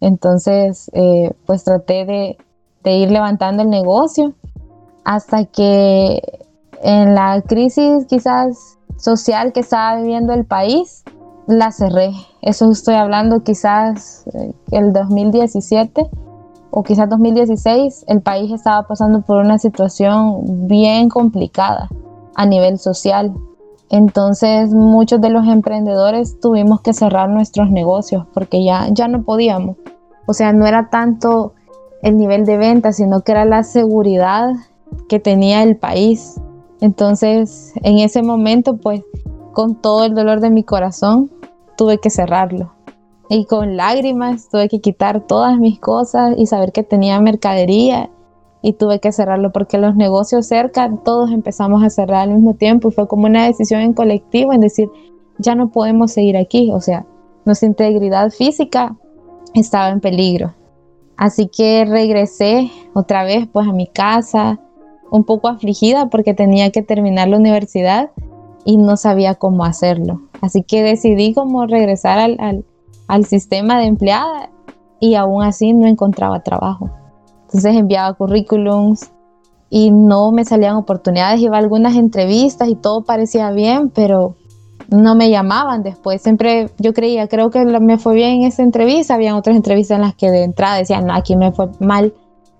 Entonces, 0.01 0.91
eh, 0.93 1.31
pues 1.47 1.63
traté 1.63 2.05
de, 2.05 2.37
de 2.83 2.97
ir 2.97 3.09
levantando 3.09 3.63
el 3.63 3.69
negocio 3.69 4.33
hasta 5.03 5.45
que 5.45 6.21
en 6.83 7.15
la 7.15 7.41
crisis 7.41 8.05
quizás 8.07 8.77
social 8.97 9.51
que 9.51 9.61
estaba 9.61 9.99
viviendo 9.99 10.33
el 10.33 10.45
país, 10.45 11.03
la 11.47 11.71
cerré. 11.71 12.11
Eso 12.41 12.71
estoy 12.71 12.95
hablando 12.95 13.43
quizás 13.43 14.25
eh, 14.33 14.53
el 14.71 14.93
2017 14.93 16.09
o 16.71 16.83
quizás 16.83 17.09
2016. 17.09 18.05
El 18.07 18.21
país 18.21 18.51
estaba 18.51 18.87
pasando 18.87 19.21
por 19.21 19.37
una 19.37 19.57
situación 19.57 20.67
bien 20.67 21.09
complicada 21.09 21.89
a 22.35 22.45
nivel 22.45 22.79
social. 22.79 23.33
Entonces 23.89 24.73
muchos 24.73 25.21
de 25.21 25.29
los 25.29 25.47
emprendedores 25.47 26.39
tuvimos 26.39 26.81
que 26.81 26.93
cerrar 26.93 27.29
nuestros 27.29 27.69
negocios 27.69 28.25
porque 28.33 28.63
ya, 28.63 28.87
ya 28.91 29.07
no 29.07 29.23
podíamos. 29.23 29.77
O 30.25 30.33
sea, 30.33 30.53
no 30.53 30.65
era 30.65 30.89
tanto 30.89 31.53
el 32.01 32.17
nivel 32.17 32.45
de 32.45 32.57
venta, 32.57 32.91
sino 32.91 33.21
que 33.21 33.33
era 33.33 33.45
la 33.45 33.63
seguridad 33.63 34.53
que 35.07 35.19
tenía 35.19 35.63
el 35.63 35.77
país. 35.77 36.39
Entonces, 36.81 37.73
en 37.83 37.99
ese 37.99 38.23
momento, 38.23 38.77
pues, 38.77 39.03
con 39.53 39.75
todo 39.75 40.03
el 40.05 40.13
dolor 40.13 40.41
de 40.41 40.49
mi 40.49 40.63
corazón, 40.63 41.31
tuve 41.77 41.99
que 41.99 42.09
cerrarlo. 42.09 42.73
Y 43.29 43.45
con 43.45 43.77
lágrimas 43.77 44.49
tuve 44.49 44.67
que 44.67 44.81
quitar 44.81 45.25
todas 45.25 45.57
mis 45.57 45.79
cosas 45.79 46.35
y 46.37 46.45
saber 46.47 46.71
que 46.71 46.83
tenía 46.83 47.19
mercadería 47.19 48.09
y 48.61 48.73
tuve 48.73 48.99
que 48.99 49.11
cerrarlo 49.11 49.51
porque 49.51 49.77
los 49.77 49.95
negocios 49.95 50.47
cerca 50.47 50.91
todos 51.03 51.31
empezamos 51.31 51.83
a 51.83 51.89
cerrar 51.89 52.23
al 52.23 52.33
mismo 52.33 52.55
tiempo 52.55 52.89
y 52.89 52.91
fue 52.91 53.07
como 53.07 53.25
una 53.25 53.45
decisión 53.45 53.81
en 53.81 53.93
colectivo 53.93 54.53
en 54.53 54.61
decir, 54.61 54.89
ya 55.37 55.55
no 55.55 55.69
podemos 55.69 56.11
seguir 56.11 56.37
aquí, 56.37 56.71
o 56.71 56.81
sea, 56.81 57.05
nuestra 57.45 57.67
integridad 57.67 58.29
física 58.31 58.95
estaba 59.53 59.89
en 59.89 59.99
peligro. 59.99 60.53
Así 61.17 61.47
que 61.47 61.85
regresé 61.85 62.71
otra 62.93 63.23
vez 63.23 63.47
pues 63.51 63.67
a 63.67 63.73
mi 63.73 63.87
casa, 63.87 64.59
un 65.11 65.23
poco 65.23 65.47
afligida 65.47 66.09
porque 66.09 66.33
tenía 66.33 66.71
que 66.71 66.81
terminar 66.81 67.27
la 67.27 67.37
universidad 67.37 68.11
y 68.65 68.77
no 68.77 68.97
sabía 68.97 69.35
cómo 69.35 69.65
hacerlo. 69.65 70.21
Así 70.41 70.63
que 70.63 70.83
decidí 70.83 71.33
como 71.33 71.65
regresar 71.65 72.19
al, 72.19 72.65
al, 73.07 73.25
sistema 73.25 73.79
de 73.79 73.85
empleada 73.85 74.49
y 74.99 75.15
aún 75.15 75.43
así 75.43 75.73
no 75.73 75.87
encontraba 75.87 76.43
trabajo. 76.43 76.89
Entonces 77.43 77.75
enviaba 77.75 78.13
currículums 78.13 79.11
y 79.69 79.91
no 79.91 80.31
me 80.31 80.45
salían 80.45 80.75
oportunidades, 80.75 81.41
iba 81.41 81.55
a 81.55 81.59
algunas 81.59 81.95
entrevistas 81.95 82.69
y 82.69 82.75
todo 82.75 83.03
parecía 83.03 83.51
bien, 83.51 83.89
pero 83.89 84.35
no 84.89 85.15
me 85.15 85.29
llamaban 85.29 85.83
después. 85.83 86.21
Siempre 86.21 86.69
yo 86.77 86.93
creía, 86.93 87.27
creo 87.27 87.49
que 87.49 87.65
me 87.65 87.97
fue 87.97 88.13
bien 88.13 88.41
en 88.41 88.43
esa 88.43 88.63
entrevista. 88.63 89.15
Habían 89.15 89.35
otras 89.35 89.55
entrevistas 89.55 89.95
en 89.95 90.01
las 90.01 90.15
que 90.15 90.29
de 90.29 90.43
entrada 90.43 90.77
decían, 90.77 91.07
no, 91.07 91.13
aquí 91.13 91.35
me 91.35 91.51
fue 91.51 91.69
mal, 91.79 92.13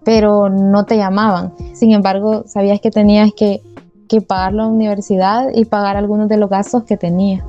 pero 0.03 0.49
no 0.49 0.85
te 0.85 0.97
llamaban. 0.97 1.53
Sin 1.73 1.91
embargo, 1.91 2.43
sabías 2.47 2.79
que 2.79 2.91
tenías 2.91 3.31
que, 3.35 3.61
que 4.19 4.25
pagar 4.25 4.53
la 4.53 4.67
universidad 4.67 5.47
y 5.53 5.65
pagar 5.65 5.97
algunos 5.97 6.29
de 6.29 6.37
los 6.37 6.49
gastos 6.49 6.83
que 6.83 6.97
tenía. 6.97 7.43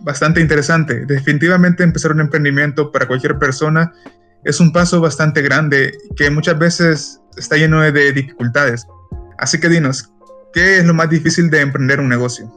Bastante 0.00 0.40
interesante. 0.40 1.04
Definitivamente 1.04 1.82
empezar 1.82 2.12
un 2.12 2.20
emprendimiento 2.20 2.90
para 2.90 3.06
cualquier 3.06 3.38
persona 3.38 3.92
es 4.44 4.60
un 4.60 4.72
paso 4.72 5.00
bastante 5.00 5.42
grande 5.42 5.92
que 6.16 6.30
muchas 6.30 6.58
veces 6.58 7.20
está 7.36 7.56
lleno 7.56 7.80
de 7.80 8.12
dificultades. 8.12 8.86
Así 9.38 9.60
que 9.60 9.68
dinos, 9.68 10.10
¿Qué 10.52 10.78
es 10.78 10.84
lo 10.84 10.94
más 10.94 11.08
difícil 11.08 11.48
de 11.48 11.60
emprender 11.60 12.00
un 12.00 12.08
negocio? 12.08 12.50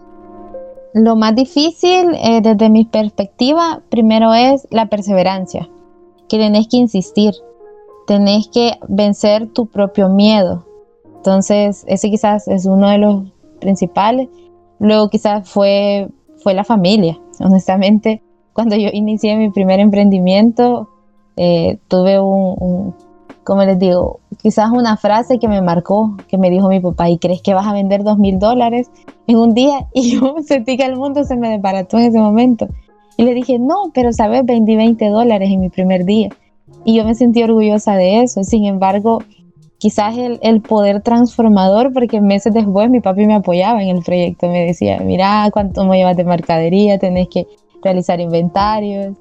Lo 0.96 1.16
más 1.16 1.36
difícil 1.36 2.16
eh, 2.16 2.42
desde 2.42 2.70
mi 2.70 2.86
perspectiva, 2.86 3.82
primero 3.90 4.34
es 4.34 4.68
la 4.72 4.88
perseverancia, 4.88 5.70
que 6.28 6.38
tenés 6.38 6.68
que 6.68 6.78
insistir, 6.78 7.34
tenés 8.08 8.48
que 8.52 8.80
vencer 8.88 9.48
tu 9.54 9.68
propio 9.68 10.10
miedo. 10.10 10.66
Entonces, 11.24 11.86
ese 11.88 12.10
quizás 12.10 12.50
es 12.50 12.66
uno 12.66 12.90
de 12.90 12.98
los 12.98 13.24
principales. 13.62 14.28
Luego 14.80 15.08
quizás 15.08 15.50
fue, 15.50 16.10
fue 16.44 16.54
la 16.54 16.66
familia. 16.66 17.18
Honestamente, 17.40 18.22
cuando 18.52 18.76
yo 18.76 18.90
inicié 18.92 19.38
mi 19.38 19.50
primer 19.50 19.80
emprendimiento, 19.80 20.90
eh, 21.38 21.80
tuve 21.88 22.20
un, 22.20 22.94
como 23.46 23.64
les 23.64 23.80
digo, 23.80 24.20
quizás 24.42 24.70
una 24.72 24.98
frase 24.98 25.40
que 25.40 25.48
me 25.48 25.62
marcó, 25.62 26.18
que 26.28 26.38
me 26.38 26.50
dijo 26.50 26.68
mi 26.68 26.82
papá, 26.82 27.10
¿y 27.10 27.18
crees 27.20 27.42
que 27.42 27.54
vas 27.54 27.68
a 27.68 27.74
vender 27.74 28.04
dos 28.04 28.18
mil 28.18 28.38
dólares 28.38 28.92
en 29.26 29.38
un 29.38 29.54
día? 29.54 29.88
Y 29.94 30.20
yo 30.20 30.36
sentí 30.46 30.76
que 30.76 30.84
el 30.84 30.98
mundo 30.98 31.24
se 31.24 31.38
me 31.38 31.48
desbarató 31.48 32.00
en 32.00 32.04
ese 32.04 32.20
momento. 32.20 32.68
Y 33.16 33.24
le 33.24 33.34
dije, 33.34 33.60
no, 33.60 33.92
pero 33.94 34.12
sabes, 34.12 34.44
vendí 34.44 34.76
20 34.76 35.08
dólares 35.08 35.50
en 35.50 35.62
mi 35.62 35.70
primer 35.70 36.04
día. 36.04 36.32
Y 36.84 36.98
yo 36.98 37.06
me 37.06 37.16
sentí 37.16 37.42
orgullosa 37.44 37.96
de 37.96 38.24
eso. 38.24 38.44
Sin 38.44 38.66
embargo, 38.66 39.20
quizás 39.84 40.18
el, 40.18 40.40
el, 40.44 40.62
poder 40.62 41.02
transformador, 41.02 41.92
porque 41.92 42.22
meses 42.22 42.54
después 42.54 42.90
mi 42.90 43.02
papi 43.02 43.26
me 43.26 43.36
apoyaba 43.36 43.84
en 43.84 43.90
el 43.90 44.02
proyecto. 44.02 44.48
Me 44.48 44.66
decía, 44.66 45.02
mira, 45.02 45.50
cuánto 45.52 45.84
me 45.84 45.98
llevas 45.98 46.16
de 46.16 46.24
mercadería, 46.24 46.98
tenés 46.98 47.28
que 47.28 47.48
realizar 47.84 48.22
inventarios. 48.22 49.18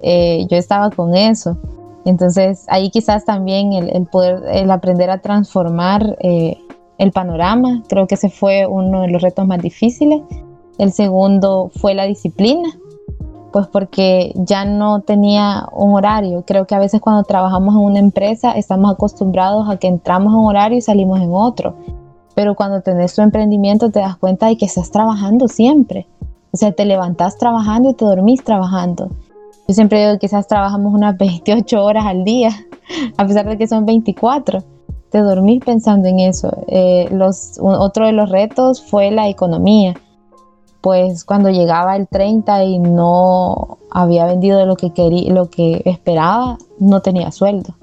Eh, 0.00 0.46
yo 0.48 0.56
estaba 0.56 0.90
con 0.90 1.16
eso. 1.16 1.58
Entonces 2.04 2.64
ahí 2.68 2.90
quizás 2.90 3.24
también 3.24 3.72
el, 3.72 4.06
poder, 4.06 4.44
el 4.52 4.70
aprender 4.70 5.10
a 5.10 5.18
transformar 5.18 6.16
eh, 6.20 6.56
el 6.98 7.10
panorama, 7.10 7.82
creo 7.88 8.06
que 8.06 8.14
ese 8.14 8.28
fue 8.28 8.68
uno 8.68 9.02
de 9.02 9.08
los 9.08 9.20
retos 9.20 9.48
más 9.48 9.60
difíciles. 9.60 10.20
El 10.78 10.92
segundo 10.92 11.72
fue 11.74 11.94
la 11.94 12.04
disciplina, 12.04 12.68
pues 13.58 13.66
porque 13.66 14.30
ya 14.36 14.64
no 14.64 15.00
tenía 15.00 15.66
un 15.72 15.92
horario. 15.92 16.44
Creo 16.46 16.64
que 16.64 16.76
a 16.76 16.78
veces 16.78 17.00
cuando 17.00 17.24
trabajamos 17.24 17.74
en 17.74 17.80
una 17.80 17.98
empresa 17.98 18.52
estamos 18.52 18.92
acostumbrados 18.92 19.68
a 19.68 19.78
que 19.78 19.88
entramos 19.88 20.32
en 20.32 20.38
un 20.38 20.46
horario 20.46 20.78
y 20.78 20.80
salimos 20.80 21.20
en 21.20 21.30
otro. 21.32 21.74
Pero 22.36 22.54
cuando 22.54 22.82
tenés 22.82 23.16
tu 23.16 23.22
emprendimiento 23.22 23.90
te 23.90 23.98
das 23.98 24.16
cuenta 24.16 24.46
de 24.46 24.56
que 24.56 24.66
estás 24.66 24.92
trabajando 24.92 25.48
siempre. 25.48 26.06
O 26.52 26.56
sea, 26.56 26.70
te 26.70 26.84
levantás 26.84 27.36
trabajando 27.36 27.90
y 27.90 27.94
te 27.94 28.04
dormís 28.04 28.44
trabajando. 28.44 29.08
Yo 29.66 29.74
siempre 29.74 30.02
digo 30.02 30.12
que 30.12 30.28
quizás 30.28 30.46
trabajamos 30.46 30.94
unas 30.94 31.18
28 31.18 31.82
horas 31.82 32.06
al 32.06 32.22
día, 32.22 32.50
a 33.16 33.26
pesar 33.26 33.48
de 33.48 33.58
que 33.58 33.66
son 33.66 33.86
24. 33.86 34.62
Te 35.10 35.18
dormís 35.18 35.64
pensando 35.64 36.06
en 36.06 36.20
eso. 36.20 36.56
Eh, 36.68 37.08
los, 37.10 37.58
otro 37.60 38.06
de 38.06 38.12
los 38.12 38.30
retos 38.30 38.84
fue 38.84 39.10
la 39.10 39.28
economía. 39.28 39.94
Pues 40.80 41.24
cuando 41.24 41.50
llegaba 41.50 41.96
el 41.96 42.06
30 42.06 42.64
y 42.64 42.78
no 42.78 43.78
había 43.90 44.26
vendido 44.26 44.64
lo 44.64 44.76
que, 44.76 44.92
quería, 44.92 45.32
lo 45.32 45.50
que 45.50 45.82
esperaba, 45.84 46.58
no 46.78 47.00
tenía 47.00 47.32
sueldo. 47.32 47.74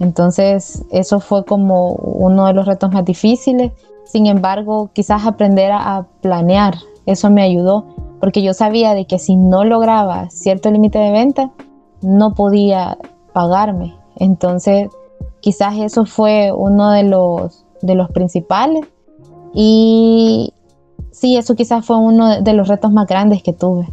Entonces 0.00 0.84
eso 0.90 1.20
fue 1.20 1.44
como 1.44 1.92
uno 1.92 2.46
de 2.46 2.54
los 2.54 2.66
retos 2.66 2.92
más 2.92 3.04
difíciles. 3.04 3.72
Sin 4.04 4.26
embargo, 4.26 4.90
quizás 4.92 5.26
aprender 5.26 5.70
a 5.72 6.06
planear, 6.20 6.74
eso 7.06 7.30
me 7.30 7.42
ayudó 7.42 7.84
porque 8.20 8.42
yo 8.42 8.52
sabía 8.54 8.94
de 8.94 9.06
que 9.06 9.18
si 9.18 9.36
no 9.36 9.64
lograba 9.64 10.28
cierto 10.30 10.70
límite 10.70 10.98
de 10.98 11.10
venta, 11.10 11.50
no 12.02 12.34
podía 12.34 12.98
pagarme. 13.32 13.96
Entonces, 14.16 14.88
quizás 15.40 15.76
eso 15.78 16.04
fue 16.04 16.52
uno 16.52 16.90
de 16.90 17.04
los, 17.04 17.64
de 17.80 17.94
los 17.94 18.10
principales. 18.10 18.86
Y 19.54 20.52
sí, 21.10 21.36
eso 21.36 21.54
quizás 21.54 21.84
fue 21.84 21.98
uno 21.98 22.40
de 22.40 22.52
los 22.52 22.68
retos 22.68 22.92
más 22.92 23.06
grandes 23.06 23.42
que 23.42 23.52
tuve. 23.52 23.88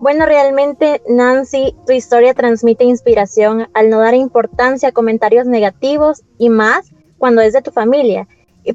Bueno, 0.00 0.24
realmente 0.24 1.02
Nancy, 1.08 1.76
tu 1.86 1.92
historia 1.92 2.32
transmite 2.32 2.84
inspiración 2.84 3.68
al 3.74 3.90
no 3.90 3.98
dar 4.00 4.14
importancia 4.14 4.88
a 4.88 4.92
comentarios 4.92 5.46
negativos 5.46 6.22
y 6.38 6.48
más 6.48 6.90
cuando 7.18 7.42
es 7.42 7.52
de 7.52 7.60
tu 7.60 7.70
familia. 7.70 8.26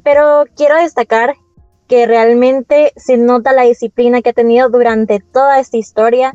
Pero 0.04 0.44
quiero 0.54 0.76
destacar 0.76 1.34
que 1.88 2.06
realmente 2.06 2.92
se 2.96 3.16
nota 3.16 3.52
la 3.52 3.62
disciplina 3.62 4.22
que 4.22 4.30
ha 4.30 4.34
tenido 4.34 4.68
durante 4.70 5.18
toda 5.18 5.58
esta 5.58 5.76
historia, 5.76 6.34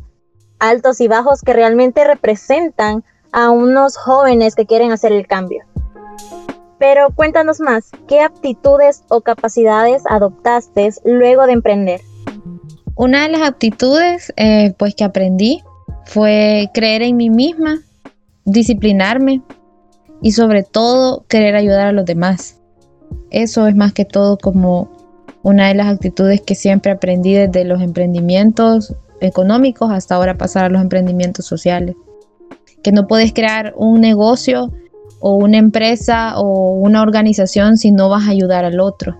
altos 0.59 0.99
y 0.99 1.07
bajos 1.07 1.41
que 1.41 1.53
realmente 1.53 2.03
representan 2.03 3.05
a 3.31 3.49
unos 3.49 3.97
jóvenes 3.97 4.55
que 4.55 4.65
quieren 4.65 4.91
hacer 4.91 5.13
el 5.13 5.25
cambio. 5.25 5.63
Pero 6.81 7.11
cuéntanos 7.13 7.59
más, 7.59 7.91
¿qué 8.07 8.21
aptitudes 8.21 9.03
o 9.07 9.21
capacidades 9.21 10.01
adoptaste 10.09 10.89
luego 11.05 11.45
de 11.45 11.53
emprender? 11.53 12.01
Una 12.95 13.21
de 13.21 13.29
las 13.29 13.47
aptitudes 13.47 14.33
eh, 14.35 14.73
pues 14.79 14.95
que 14.95 15.03
aprendí 15.03 15.61
fue 16.05 16.71
creer 16.73 17.03
en 17.03 17.17
mí 17.17 17.29
misma, 17.29 17.81
disciplinarme 18.45 19.43
y 20.23 20.31
sobre 20.31 20.63
todo 20.63 21.23
querer 21.27 21.55
ayudar 21.55 21.85
a 21.85 21.91
los 21.91 22.05
demás. 22.05 22.59
Eso 23.29 23.67
es 23.67 23.75
más 23.75 23.93
que 23.93 24.03
todo 24.03 24.39
como 24.39 24.89
una 25.43 25.67
de 25.67 25.75
las 25.75 25.85
actitudes 25.85 26.41
que 26.41 26.55
siempre 26.55 26.91
aprendí 26.91 27.35
desde 27.35 27.63
los 27.63 27.79
emprendimientos 27.83 28.95
económicos 29.19 29.91
hasta 29.91 30.15
ahora 30.15 30.35
pasar 30.35 30.65
a 30.65 30.69
los 30.69 30.81
emprendimientos 30.81 31.45
sociales. 31.45 31.95
Que 32.81 32.91
no 32.91 33.05
puedes 33.05 33.33
crear 33.33 33.71
un 33.77 34.01
negocio 34.01 34.71
o 35.21 35.35
una 35.35 35.57
empresa 35.57 36.37
o 36.37 36.73
una 36.73 37.01
organización 37.01 37.77
si 37.77 37.91
no 37.91 38.09
vas 38.09 38.27
a 38.27 38.31
ayudar 38.31 38.65
al 38.65 38.79
otro. 38.79 39.17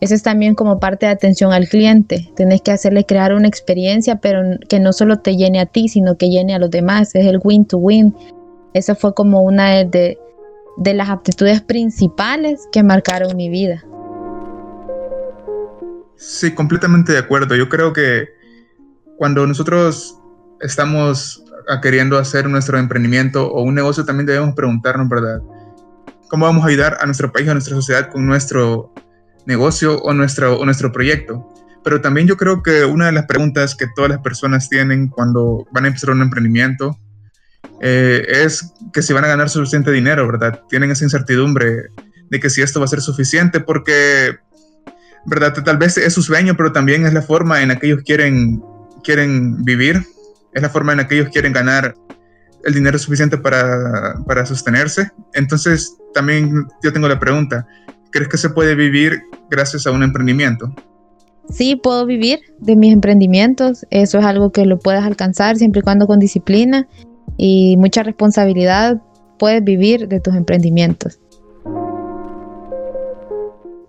Eso 0.00 0.14
es 0.14 0.24
también 0.24 0.56
como 0.56 0.80
parte 0.80 1.06
de 1.06 1.12
atención 1.12 1.52
al 1.52 1.68
cliente. 1.68 2.32
Tienes 2.34 2.60
que 2.60 2.72
hacerle 2.72 3.04
crear 3.04 3.32
una 3.32 3.46
experiencia, 3.46 4.16
pero 4.16 4.42
que 4.68 4.80
no 4.80 4.92
solo 4.92 5.20
te 5.20 5.36
llene 5.36 5.60
a 5.60 5.66
ti, 5.66 5.88
sino 5.88 6.16
que 6.16 6.28
llene 6.28 6.56
a 6.56 6.58
los 6.58 6.70
demás. 6.70 7.14
Es 7.14 7.24
el 7.24 7.38
win 7.44 7.64
to 7.66 7.78
win. 7.78 8.12
Esa 8.74 8.96
fue 8.96 9.14
como 9.14 9.42
una 9.42 9.84
de, 9.84 10.18
de 10.76 10.94
las 10.94 11.08
aptitudes 11.08 11.60
principales 11.60 12.66
que 12.72 12.82
marcaron 12.82 13.36
mi 13.36 13.48
vida. 13.48 13.84
Sí, 16.16 16.52
completamente 16.52 17.12
de 17.12 17.18
acuerdo. 17.18 17.54
Yo 17.54 17.68
creo 17.68 17.92
que 17.92 18.28
cuando 19.18 19.46
nosotros 19.46 20.18
estamos 20.60 21.41
queriendo 21.82 22.18
hacer 22.18 22.48
nuestro 22.48 22.78
emprendimiento 22.78 23.50
o 23.50 23.62
un 23.62 23.74
negocio, 23.74 24.04
también 24.04 24.26
debemos 24.26 24.54
preguntarnos, 24.54 25.08
¿verdad? 25.08 25.40
¿Cómo 26.28 26.46
vamos 26.46 26.64
a 26.64 26.68
ayudar 26.68 26.98
a 27.00 27.06
nuestro 27.06 27.32
país, 27.32 27.48
a 27.48 27.52
nuestra 27.52 27.74
sociedad 27.74 28.10
con 28.10 28.26
nuestro 28.26 28.92
negocio 29.46 29.98
o 30.02 30.12
nuestro, 30.14 30.58
o 30.58 30.64
nuestro 30.64 30.92
proyecto? 30.92 31.46
Pero 31.84 32.00
también 32.00 32.26
yo 32.26 32.36
creo 32.36 32.62
que 32.62 32.84
una 32.84 33.06
de 33.06 33.12
las 33.12 33.26
preguntas 33.26 33.74
que 33.74 33.86
todas 33.94 34.10
las 34.10 34.20
personas 34.20 34.68
tienen 34.68 35.08
cuando 35.08 35.66
van 35.72 35.84
a 35.84 35.88
empezar 35.88 36.10
un 36.10 36.22
emprendimiento 36.22 36.96
eh, 37.80 38.24
es 38.28 38.72
que 38.92 39.02
si 39.02 39.12
van 39.12 39.24
a 39.24 39.28
ganar 39.28 39.50
suficiente 39.50 39.90
dinero, 39.90 40.26
¿verdad? 40.26 40.60
Tienen 40.68 40.90
esa 40.90 41.04
incertidumbre 41.04 41.88
de 42.30 42.40
que 42.40 42.48
si 42.48 42.62
esto 42.62 42.78
va 42.80 42.84
a 42.84 42.88
ser 42.88 43.00
suficiente 43.00 43.60
porque 43.60 44.38
¿verdad? 45.24 45.52
Tal 45.64 45.76
vez 45.76 45.98
es 45.98 46.14
su 46.14 46.22
sueño, 46.22 46.56
pero 46.56 46.72
también 46.72 47.06
es 47.06 47.12
la 47.12 47.22
forma 47.22 47.62
en 47.62 47.68
la 47.68 47.78
que 47.78 47.86
ellos 47.86 48.02
quieren, 48.04 48.62
quieren 49.04 49.62
vivir, 49.64 50.04
es 50.52 50.62
la 50.62 50.68
forma 50.68 50.92
en 50.92 50.98
la 50.98 51.08
que 51.08 51.16
ellos 51.16 51.30
quieren 51.32 51.52
ganar 51.52 51.94
el 52.64 52.74
dinero 52.74 52.98
suficiente 52.98 53.38
para, 53.38 54.14
para 54.26 54.46
sostenerse. 54.46 55.10
Entonces, 55.34 55.96
también 56.14 56.66
yo 56.82 56.92
tengo 56.92 57.08
la 57.08 57.18
pregunta, 57.18 57.66
¿crees 58.10 58.28
que 58.28 58.38
se 58.38 58.50
puede 58.50 58.74
vivir 58.74 59.22
gracias 59.50 59.86
a 59.86 59.90
un 59.90 60.02
emprendimiento? 60.02 60.72
Sí, 61.50 61.76
puedo 61.76 62.06
vivir 62.06 62.40
de 62.58 62.76
mis 62.76 62.92
emprendimientos. 62.92 63.84
Eso 63.90 64.18
es 64.18 64.24
algo 64.24 64.52
que 64.52 64.64
lo 64.64 64.78
puedes 64.78 65.02
alcanzar 65.02 65.56
siempre 65.56 65.80
y 65.80 65.82
cuando 65.82 66.06
con 66.06 66.18
disciplina 66.18 66.86
y 67.36 67.76
mucha 67.78 68.02
responsabilidad 68.02 69.02
puedes 69.38 69.64
vivir 69.64 70.08
de 70.08 70.20
tus 70.20 70.34
emprendimientos. 70.34 71.18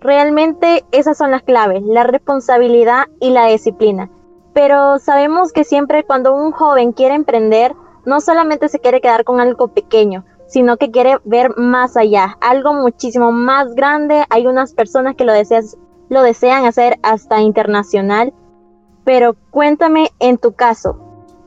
Realmente 0.01 0.83
esas 0.91 1.17
son 1.17 1.31
las 1.31 1.43
claves, 1.43 1.81
la 1.83 2.03
responsabilidad 2.03 3.05
y 3.21 3.29
la 3.29 3.47
disciplina. 3.47 4.09
Pero 4.53 4.99
sabemos 4.99 5.51
que 5.51 5.63
siempre 5.63 6.03
cuando 6.03 6.33
un 6.33 6.51
joven 6.51 6.91
quiere 6.91 7.15
emprender, 7.15 7.75
no 8.05 8.21
solamente 8.21 8.69
se 8.69 8.79
quiere 8.79 9.01
quedar 9.01 9.23
con 9.23 9.39
algo 9.39 9.69
pequeño, 9.69 10.25
sino 10.47 10.77
que 10.77 10.91
quiere 10.91 11.17
ver 11.25 11.51
más 11.57 11.97
allá, 11.97 12.37
algo 12.41 12.73
muchísimo 12.73 13.31
más 13.31 13.73
grande. 13.75 14.23
Hay 14.29 14.45
unas 14.45 14.73
personas 14.73 15.15
que 15.15 15.25
lo, 15.25 15.33
deseas, 15.33 15.77
lo 16.09 16.21
desean 16.21 16.65
hacer 16.65 16.99
hasta 17.01 17.41
internacional. 17.41 18.33
Pero 19.05 19.35
cuéntame 19.51 20.11
en 20.19 20.37
tu 20.37 20.53
caso, 20.53 20.97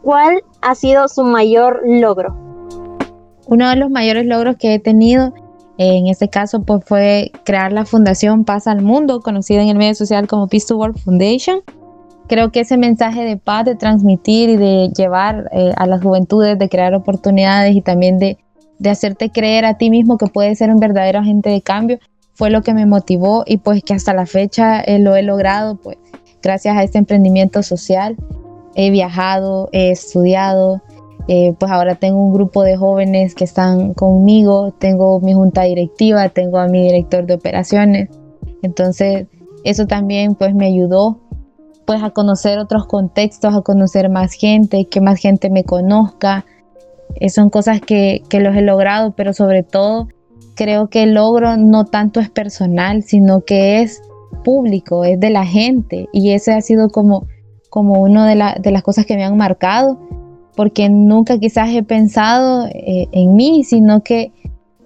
¿cuál 0.02 0.42
ha 0.60 0.74
sido 0.74 1.08
su 1.08 1.22
mayor 1.22 1.80
logro? 1.84 2.36
Uno 3.46 3.70
de 3.70 3.76
los 3.76 3.90
mayores 3.90 4.26
logros 4.26 4.56
que 4.56 4.74
he 4.74 4.78
tenido 4.78 5.32
en 5.78 6.06
este 6.06 6.28
caso 6.28 6.62
pues 6.62 6.84
fue 6.84 7.32
crear 7.44 7.72
la 7.72 7.84
fundación 7.84 8.44
Paz 8.44 8.66
al 8.66 8.82
Mundo, 8.82 9.20
conocida 9.20 9.62
en 9.62 9.68
el 9.68 9.76
medio 9.76 9.94
social 9.94 10.26
como 10.26 10.48
Peace 10.48 10.66
to 10.68 10.76
World 10.76 10.98
Foundation. 10.98 11.60
Creo 12.28 12.50
que 12.50 12.60
ese 12.60 12.76
mensaje 12.76 13.24
de 13.24 13.36
paz, 13.36 13.64
de 13.64 13.76
transmitir 13.76 14.48
y 14.48 14.56
de 14.56 14.90
llevar 14.96 15.48
eh, 15.52 15.72
a 15.76 15.86
las 15.86 16.02
juventudes, 16.02 16.58
de 16.58 16.68
crear 16.68 16.94
oportunidades 16.94 17.76
y 17.76 17.82
también 17.82 18.18
de, 18.18 18.38
de 18.78 18.90
hacerte 18.90 19.30
creer 19.30 19.64
a 19.64 19.78
ti 19.78 19.90
mismo 19.90 20.18
que 20.18 20.26
puedes 20.26 20.58
ser 20.58 20.70
un 20.70 20.80
verdadero 20.80 21.20
agente 21.20 21.50
de 21.50 21.62
cambio, 21.62 21.98
fue 22.34 22.50
lo 22.50 22.62
que 22.62 22.74
me 22.74 22.84
motivó 22.84 23.44
y 23.46 23.58
pues 23.58 23.82
que 23.82 23.94
hasta 23.94 24.12
la 24.12 24.26
fecha 24.26 24.80
eh, 24.80 24.98
lo 24.98 25.16
he 25.16 25.22
logrado, 25.22 25.76
pues 25.76 25.96
gracias 26.42 26.76
a 26.76 26.82
este 26.82 26.98
emprendimiento 26.98 27.62
social. 27.62 28.16
He 28.74 28.90
viajado, 28.90 29.70
he 29.72 29.90
estudiado, 29.90 30.82
eh, 31.28 31.54
pues 31.58 31.72
ahora 31.72 31.94
tengo 31.94 32.22
un 32.22 32.34
grupo 32.34 32.62
de 32.62 32.76
jóvenes 32.76 33.34
que 33.34 33.44
están 33.44 33.94
conmigo, 33.94 34.72
tengo 34.78 35.18
mi 35.20 35.32
junta 35.32 35.62
directiva, 35.62 36.28
tengo 36.28 36.58
a 36.58 36.68
mi 36.68 36.82
director 36.82 37.24
de 37.24 37.34
operaciones. 37.34 38.10
Entonces, 38.62 39.26
eso 39.64 39.86
también 39.86 40.34
pues 40.34 40.54
me 40.54 40.66
ayudó 40.66 41.18
pues 41.86 42.02
a 42.02 42.10
conocer 42.10 42.58
otros 42.58 42.86
contextos, 42.86 43.54
a 43.54 43.62
conocer 43.62 44.10
más 44.10 44.32
gente, 44.32 44.86
que 44.86 45.00
más 45.00 45.18
gente 45.18 45.48
me 45.48 45.64
conozca. 45.64 46.44
Eh, 47.14 47.30
son 47.30 47.48
cosas 47.48 47.80
que, 47.80 48.22
que 48.28 48.40
los 48.40 48.54
he 48.56 48.62
logrado, 48.62 49.12
pero 49.12 49.32
sobre 49.32 49.62
todo 49.62 50.08
creo 50.56 50.88
que 50.88 51.04
el 51.04 51.14
logro 51.14 51.56
no 51.56 51.84
tanto 51.84 52.18
es 52.18 52.28
personal, 52.28 53.04
sino 53.04 53.42
que 53.42 53.80
es 53.82 54.02
público, 54.44 55.04
es 55.04 55.20
de 55.20 55.30
la 55.30 55.46
gente. 55.46 56.08
Y 56.12 56.32
ese 56.32 56.52
ha 56.52 56.60
sido 56.60 56.90
como, 56.90 57.26
como 57.70 58.02
una 58.02 58.26
de, 58.26 58.60
de 58.60 58.70
las 58.72 58.82
cosas 58.82 59.06
que 59.06 59.16
me 59.16 59.24
han 59.24 59.36
marcado, 59.36 59.98
porque 60.56 60.88
nunca 60.88 61.38
quizás 61.38 61.70
he 61.70 61.84
pensado 61.84 62.66
eh, 62.66 63.06
en 63.12 63.36
mí, 63.36 63.62
sino 63.62 64.02
que 64.02 64.32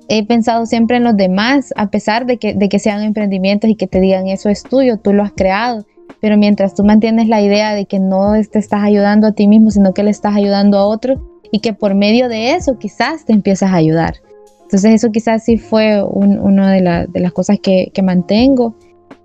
he 0.09 0.27
pensado 0.27 0.67
siempre 0.67 0.99
en 0.99 1.05
los 1.05 1.17
demás, 1.17 1.73
a 1.77 1.89
pesar 1.89 2.27
de 2.27 2.37
que, 2.37 2.53
de 2.53 2.69
que 2.69 2.79
sean 2.79 3.03
emprendimientos 3.03 3.71
y 3.71 3.77
que 3.77 3.87
te 3.87 4.01
digan 4.01 4.27
eso 4.27 4.49
es 4.49 4.65
tuyo, 4.65 4.99
tú 4.99 5.13
lo 5.13 5.23
has 5.23 5.33
creado 5.33 5.87
pero 6.21 6.37
mientras 6.37 6.75
tú 6.75 6.85
mantienes 6.85 7.29
la 7.29 7.41
idea 7.41 7.75
de 7.75 7.87
que 7.87 7.99
no 7.99 8.33
te 8.51 8.59
estás 8.59 8.83
ayudando 8.83 9.27
a 9.27 9.33
ti 9.33 9.49
mismo, 9.49 9.71
sino 9.71 9.95
que 9.95 10.03
le 10.03 10.11
estás 10.11 10.37
ayudando 10.37 10.79
a 10.79 10.85
otro 10.85 11.41
y 11.51 11.61
que 11.61 11.73
por 11.73 11.95
medio 11.95 12.29
de 12.29 12.55
eso 12.55 12.79
quizás 12.79 13.25
te 13.25 13.33
empiezas 13.33 13.71
a 13.73 13.77
ayudar. 13.77 14.15
Entonces 14.63 14.95
eso 14.95 15.11
quizás 15.11 15.45
sí 15.45 15.59
fue 15.59 16.03
una 16.03 16.71
de, 16.71 17.09
las 17.21 17.33
cosas 17.33 17.59
que, 17.61 17.91
mantengo 18.05 18.77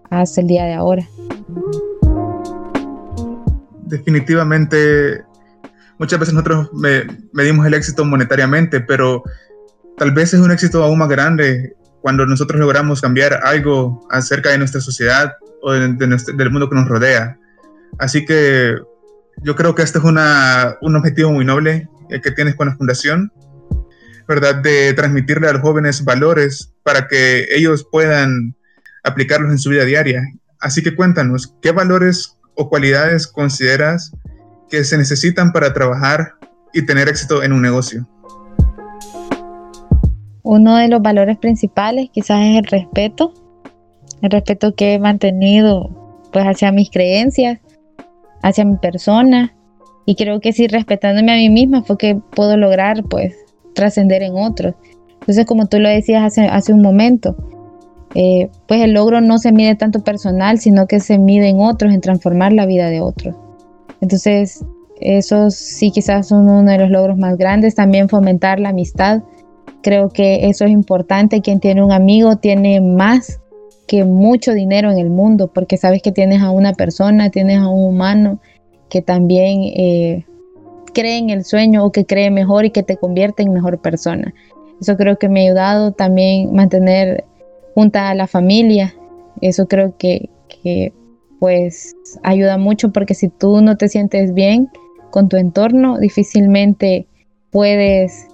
hasta 0.09 0.41
el 0.41 0.47
día 0.47 0.65
de 0.65 0.73
ahora. 0.73 1.07
Definitivamente, 3.83 5.23
muchas 5.99 6.19
veces 6.19 6.33
nosotros 6.33 6.69
medimos 7.31 7.67
el 7.67 7.75
éxito 7.75 8.05
monetariamente, 8.05 8.79
pero 8.79 9.21
tal 9.97 10.11
vez 10.13 10.33
es 10.33 10.39
un 10.39 10.51
éxito 10.51 10.83
aún 10.83 10.97
más 10.97 11.09
grande 11.09 11.75
cuando 12.01 12.25
nosotros 12.25 12.59
logramos 12.59 13.01
cambiar 13.01 13.39
algo 13.43 14.07
acerca 14.09 14.49
de 14.49 14.57
nuestra 14.57 14.81
sociedad, 14.81 15.33
o 15.65 15.71
del 15.71 16.51
mundo 16.51 16.69
que 16.69 16.75
nos 16.75 16.87
rodea. 16.87 17.39
Así 17.97 18.23
que 18.23 18.75
yo 19.41 19.55
creo 19.55 19.73
que 19.73 19.81
este 19.81 19.97
es 19.97 20.05
una, 20.05 20.77
un 20.81 20.95
objetivo 20.95 21.31
muy 21.31 21.43
noble 21.43 21.89
el 22.11 22.21
que 22.21 22.29
tienes 22.29 22.53
con 22.53 22.67
la 22.67 22.75
fundación, 22.75 23.31
¿verdad? 24.27 24.61
De 24.61 24.93
transmitirle 24.93 25.49
a 25.49 25.53
los 25.53 25.63
jóvenes 25.63 26.05
valores 26.05 26.71
para 26.83 27.07
que 27.07 27.47
ellos 27.49 27.87
puedan 27.91 28.55
aplicarlos 29.03 29.51
en 29.51 29.57
su 29.57 29.71
vida 29.71 29.85
diaria. 29.85 30.21
Así 30.59 30.83
que 30.83 30.95
cuéntanos, 30.95 31.55
¿qué 31.63 31.71
valores 31.71 32.37
o 32.53 32.69
cualidades 32.69 33.25
consideras 33.25 34.11
que 34.69 34.83
se 34.83 34.99
necesitan 34.99 35.51
para 35.51 35.73
trabajar 35.73 36.35
y 36.73 36.83
tener 36.83 37.09
éxito 37.09 37.41
en 37.41 37.53
un 37.53 37.63
negocio? 37.63 38.07
Uno 40.43 40.77
de 40.77 40.89
los 40.89 41.01
valores 41.01 41.39
principales 41.39 42.11
quizás 42.13 42.39
es 42.43 42.59
el 42.59 42.65
respeto 42.65 43.33
el 44.21 44.31
respeto 44.31 44.75
que 44.75 44.93
he 44.93 44.99
mantenido 44.99 45.89
pues 46.31 46.45
hacia 46.45 46.71
mis 46.71 46.89
creencias, 46.89 47.59
hacia 48.41 48.65
mi 48.65 48.77
persona 48.77 49.55
y 50.05 50.15
creo 50.15 50.39
que 50.39 50.53
si 50.53 50.67
respetándome 50.67 51.33
a 51.33 51.35
mí 51.35 51.49
misma 51.49 51.83
fue 51.83 51.97
que 51.97 52.15
puedo 52.35 52.57
lograr 52.57 53.03
pues 53.03 53.35
trascender 53.73 54.21
en 54.23 54.35
otros. 54.35 54.75
Entonces 55.21 55.45
como 55.45 55.67
tú 55.67 55.79
lo 55.79 55.89
decías 55.89 56.23
hace, 56.23 56.47
hace 56.47 56.73
un 56.73 56.81
momento, 56.81 57.35
eh, 58.13 58.49
pues 58.67 58.81
el 58.81 58.93
logro 58.93 59.19
no 59.19 59.37
se 59.37 59.51
mide 59.51 59.75
tanto 59.75 60.03
personal, 60.03 60.57
sino 60.59 60.87
que 60.87 61.01
se 61.01 61.19
mide 61.19 61.49
en 61.49 61.59
otros, 61.59 61.93
en 61.93 61.99
transformar 61.99 62.53
la 62.53 62.65
vida 62.65 62.89
de 62.89 63.01
otros. 63.01 63.35
Entonces, 63.99 64.63
esos 65.01 65.55
sí 65.55 65.91
quizás 65.91 66.29
son 66.29 66.47
uno 66.49 66.71
de 66.71 66.77
los 66.77 66.89
logros 66.89 67.17
más 67.17 67.37
grandes. 67.37 67.75
También 67.75 68.07
fomentar 68.07 68.59
la 68.59 68.69
amistad. 68.69 69.21
Creo 69.81 70.09
que 70.09 70.47
eso 70.47 70.65
es 70.65 70.71
importante. 70.71 71.41
Quien 71.41 71.59
tiene 71.59 71.83
un 71.83 71.91
amigo 71.91 72.37
tiene 72.37 72.79
más 72.79 73.41
que 73.87 74.03
mucho 74.03 74.53
dinero 74.53 74.91
en 74.91 74.97
el 74.97 75.09
mundo, 75.09 75.47
porque 75.47 75.77
sabes 75.77 76.01
que 76.01 76.11
tienes 76.11 76.41
a 76.41 76.51
una 76.51 76.73
persona, 76.73 77.29
tienes 77.29 77.59
a 77.59 77.67
un 77.67 77.83
humano 77.83 78.39
que 78.89 79.01
también 79.01 79.61
eh, 79.63 80.25
cree 80.93 81.17
en 81.17 81.29
el 81.29 81.43
sueño 81.43 81.85
o 81.85 81.91
que 81.91 82.05
cree 82.05 82.31
mejor 82.31 82.65
y 82.65 82.71
que 82.71 82.83
te 82.83 82.97
convierte 82.97 83.43
en 83.43 83.53
mejor 83.53 83.79
persona. 83.79 84.33
Eso 84.81 84.97
creo 84.97 85.17
que 85.17 85.29
me 85.29 85.41
ha 85.41 85.43
ayudado 85.43 85.91
también 85.91 86.53
mantener 86.53 87.25
junta 87.73 88.09
a 88.09 88.15
la 88.15 88.27
familia. 88.27 88.93
Eso 89.41 89.67
creo 89.67 89.95
que, 89.97 90.29
que 90.47 90.93
pues 91.39 91.95
ayuda 92.23 92.57
mucho 92.57 92.91
porque 92.91 93.13
si 93.13 93.29
tú 93.29 93.61
no 93.61 93.77
te 93.77 93.89
sientes 93.89 94.33
bien 94.33 94.69
con 95.11 95.29
tu 95.29 95.37
entorno, 95.37 95.97
difícilmente 95.97 97.07
puedes 97.51 98.27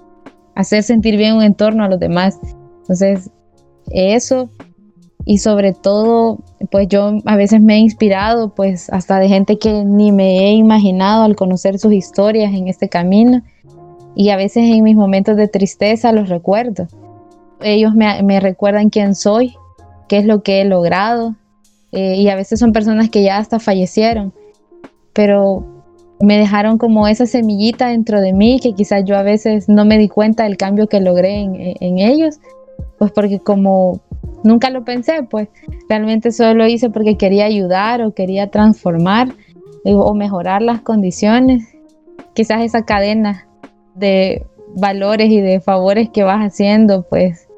hacer 0.54 0.82
sentir 0.82 1.16
bien 1.16 1.36
un 1.36 1.42
entorno 1.42 1.84
a 1.84 1.88
los 1.88 2.00
demás. 2.00 2.38
Entonces, 2.80 3.30
eso 3.90 4.50
y 5.24 5.38
sobre 5.38 5.72
todo, 5.72 6.38
pues 6.70 6.88
yo 6.88 7.18
a 7.26 7.36
veces 7.36 7.60
me 7.60 7.76
he 7.76 7.78
inspirado, 7.78 8.54
pues 8.54 8.90
hasta 8.90 9.18
de 9.18 9.28
gente 9.28 9.58
que 9.58 9.84
ni 9.84 10.10
me 10.10 10.40
he 10.40 10.52
imaginado 10.52 11.22
al 11.22 11.36
conocer 11.36 11.78
sus 11.78 11.92
historias 11.92 12.52
en 12.52 12.68
este 12.68 12.88
camino. 12.88 13.42
Y 14.14 14.30
a 14.30 14.36
veces 14.36 14.64
en 14.64 14.82
mis 14.82 14.96
momentos 14.96 15.36
de 15.36 15.48
tristeza 15.48 16.12
los 16.12 16.28
recuerdo. 16.28 16.88
Ellos 17.60 17.94
me, 17.94 18.40
recuerdan 18.40 18.90
quién 18.90 19.14
soy, 19.14 19.54
qué 20.08 20.18
es 20.18 20.26
lo 20.26 20.42
que 20.42 20.60
he 20.60 20.64
logrado. 20.64 21.36
Eh, 21.92 22.16
y 22.16 22.28
a 22.28 22.34
veces 22.34 22.58
son 22.58 22.72
personas 22.72 23.08
que 23.08 23.22
ya 23.22 23.38
hasta 23.38 23.60
fallecieron. 23.60 24.32
Pero 25.12 25.64
me 26.20 26.36
dejaron 26.36 26.78
como 26.78 27.06
esa 27.06 27.26
semillita 27.26 27.88
dentro 27.88 28.20
de 28.20 28.32
mí 28.32 28.58
que 28.60 28.72
quizás 28.72 29.04
yo 29.04 29.16
a 29.16 29.22
veces 29.22 29.68
no 29.68 29.84
me 29.84 29.98
di 29.98 30.08
cuenta 30.08 30.44
del 30.44 30.56
cambio 30.56 30.88
que 30.88 31.00
logré 31.00 31.42
en, 31.42 31.54
en 31.56 31.98
ellos. 31.98 32.40
Pues 32.98 33.12
porque 33.12 33.38
como 33.38 34.00
nunca 34.44 34.70
lo 34.70 34.84
pensé, 34.84 35.22
pues 35.22 35.48
realmente 35.88 36.32
solo 36.32 36.54
lo 36.54 36.66
hice 36.66 36.90
porque 36.90 37.16
quería 37.16 37.44
ayudar 37.44 38.02
o 38.02 38.14
quería 38.14 38.50
transformar 38.50 39.28
eh, 39.84 39.94
o 39.94 40.14
mejorar 40.14 40.62
las 40.62 40.80
condiciones. 40.80 41.64
Quizás 42.34 42.62
esa 42.62 42.84
cadena 42.84 43.46
de 43.94 44.46
valores 44.76 45.30
y 45.30 45.40
de 45.40 45.60
favores 45.60 46.08
que 46.10 46.22
vas 46.22 46.40
haciendo, 46.40 47.06
pues 47.08 47.48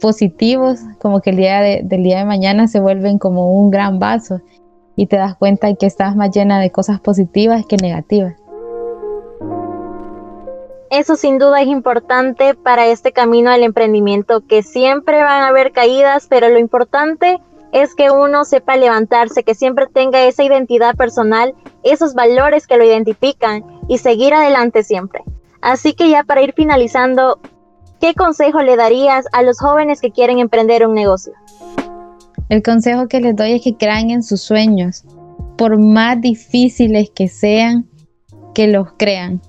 positivos, 0.00 0.80
como 1.00 1.20
que 1.20 1.30
el 1.30 1.36
día 1.36 1.60
del 1.60 2.02
día 2.02 2.18
de 2.18 2.24
mañana 2.24 2.66
se 2.66 2.80
vuelven 2.80 3.18
como 3.18 3.52
un 3.52 3.70
gran 3.70 3.98
vaso 3.98 4.40
y 4.96 5.06
te 5.06 5.16
das 5.16 5.36
cuenta 5.36 5.72
que 5.74 5.86
estás 5.86 6.16
más 6.16 6.30
llena 6.34 6.60
de 6.60 6.70
cosas 6.70 7.00
positivas 7.00 7.64
que 7.66 7.76
negativas. 7.76 8.34
Eso 10.92 11.16
sin 11.16 11.38
duda 11.38 11.62
es 11.62 11.68
importante 11.68 12.52
para 12.52 12.86
este 12.86 13.12
camino 13.12 13.50
del 13.50 13.62
emprendimiento, 13.62 14.46
que 14.46 14.62
siempre 14.62 15.22
van 15.22 15.42
a 15.42 15.48
haber 15.48 15.72
caídas, 15.72 16.26
pero 16.28 16.50
lo 16.50 16.58
importante 16.58 17.38
es 17.72 17.94
que 17.94 18.10
uno 18.10 18.44
sepa 18.44 18.76
levantarse, 18.76 19.42
que 19.42 19.54
siempre 19.54 19.86
tenga 19.86 20.22
esa 20.24 20.44
identidad 20.44 20.94
personal, 20.94 21.54
esos 21.82 22.12
valores 22.12 22.66
que 22.66 22.76
lo 22.76 22.84
identifican 22.84 23.64
y 23.88 23.96
seguir 23.96 24.34
adelante 24.34 24.82
siempre. 24.82 25.22
Así 25.62 25.94
que 25.94 26.10
ya 26.10 26.24
para 26.24 26.42
ir 26.42 26.52
finalizando, 26.52 27.40
¿qué 27.98 28.12
consejo 28.12 28.60
le 28.60 28.76
darías 28.76 29.24
a 29.32 29.42
los 29.42 29.60
jóvenes 29.60 29.98
que 29.98 30.10
quieren 30.10 30.40
emprender 30.40 30.86
un 30.86 30.92
negocio? 30.92 31.32
El 32.50 32.62
consejo 32.62 33.08
que 33.08 33.22
les 33.22 33.34
doy 33.34 33.52
es 33.52 33.62
que 33.62 33.78
crean 33.78 34.10
en 34.10 34.22
sus 34.22 34.42
sueños, 34.42 35.04
por 35.56 35.78
más 35.78 36.20
difíciles 36.20 37.08
que 37.14 37.28
sean, 37.28 37.88
que 38.52 38.66
los 38.66 38.88
crean 38.98 39.40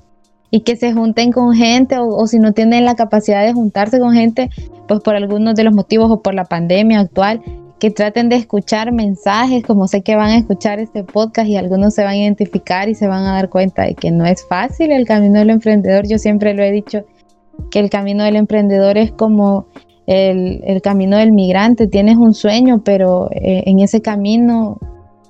y 0.53 0.59
que 0.59 0.75
se 0.75 0.93
junten 0.93 1.31
con 1.31 1.55
gente 1.55 1.97
o, 1.97 2.27
si 2.27 2.37
no 2.37 2.51
tienen 2.51 2.85
la 2.85 2.93
capacidad 2.93 3.43
de 3.43 3.53
juntarse 3.53 3.99
con 3.99 4.13
gente, 4.13 4.51
pues 4.87 4.99
por 4.99 5.15
algunos 5.15 5.55
de 5.55 5.63
los 5.63 5.73
motivos 5.73 6.11
o 6.11 6.21
por 6.21 6.35
la 6.35 6.45
pandemia 6.45 6.99
actual, 6.99 7.41
que 7.79 7.89
traten 7.89 8.29
de 8.29 8.35
escuchar 8.35 8.91
mensajes, 8.91 9.63
como 9.63 9.87
sé 9.87 10.03
que 10.03 10.15
van 10.15 10.29
a 10.29 10.37
escuchar 10.37 10.77
este 10.77 11.03
podcast 11.03 11.49
y 11.49 11.57
algunos 11.57 11.95
se 11.95 12.03
van 12.03 12.11
a 12.11 12.17
identificar 12.17 12.87
y 12.87 12.93
se 12.93 13.07
van 13.07 13.23
a 13.23 13.33
dar 13.33 13.49
cuenta 13.49 13.81
de 13.81 13.95
que 13.95 14.11
no 14.11 14.27
es 14.27 14.45
fácil 14.47 14.91
el 14.91 15.07
camino 15.07 15.39
del 15.39 15.49
emprendedor. 15.49 16.07
Yo 16.07 16.19
siempre 16.19 16.53
lo 16.53 16.61
he 16.61 16.71
dicho, 16.71 17.03
que 17.71 17.79
el 17.79 17.89
camino 17.89 18.23
del 18.23 18.35
emprendedor 18.35 18.99
es 18.99 19.11
como 19.11 19.65
el, 20.05 20.81
camino 20.83 21.17
del 21.17 21.31
migrante. 21.31 21.87
Tienes 21.87 22.17
un 22.17 22.35
sueño, 22.35 22.83
pero 22.85 23.27
eh, 23.31 23.63
en 23.65 23.79
ese 23.79 24.03
camino 24.03 24.77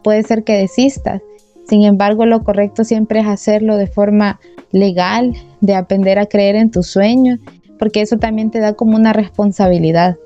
puede 0.03 0.23
ser 0.23 0.43
que 0.43 0.57
desistas. 0.57 1.21
Sin 1.65 1.86
embargo, 1.86 2.25
lo 2.25 2.43
correcto 2.43 2.83
siempre 2.83 3.21
es 3.21 3.25
hacerlo 3.25 3.77
de 3.77 3.88
forma 3.88 4.41
legal, 4.73 5.33
de 5.62 5.75
aprender 5.75 6.19
a 6.19 6.25
creer 6.25 6.55
en 6.57 6.71
tus 6.71 6.88
sueños, 6.88 7.39
porque 7.79 8.01
eso 8.01 8.17
también 8.17 8.51
te 8.51 8.59
da 8.59 8.73
como 8.73 8.97
una 8.97 9.13
responsabilidad, 9.13 10.17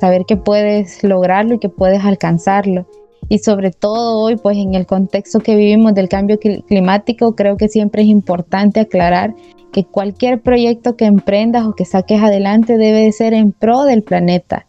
saber 0.00 0.24
que 0.26 0.36
puedes 0.36 1.04
lograrlo 1.04 1.54
y 1.54 1.58
que 1.58 1.68
puedes 1.68 2.04
alcanzarlo. 2.04 2.86
Y 3.28 3.40
sobre 3.40 3.72
todo 3.72 4.20
hoy, 4.20 4.36
pues 4.36 4.56
en 4.56 4.74
el 4.74 4.86
contexto 4.86 5.40
que 5.40 5.56
vivimos 5.56 5.92
del 5.92 6.08
cambio 6.08 6.38
climático, 6.38 7.34
creo 7.34 7.58
que 7.58 7.68
siempre 7.68 8.02
es 8.02 8.08
importante 8.08 8.80
aclarar 8.80 9.34
que 9.72 9.84
cualquier 9.84 10.40
proyecto 10.40 10.96
que 10.96 11.04
emprendas 11.04 11.66
o 11.66 11.74
que 11.74 11.84
saques 11.84 12.22
adelante 12.22 12.78
debe 12.78 13.00
de 13.00 13.12
ser 13.12 13.34
en 13.34 13.52
pro 13.52 13.84
del 13.84 14.02
planeta, 14.02 14.66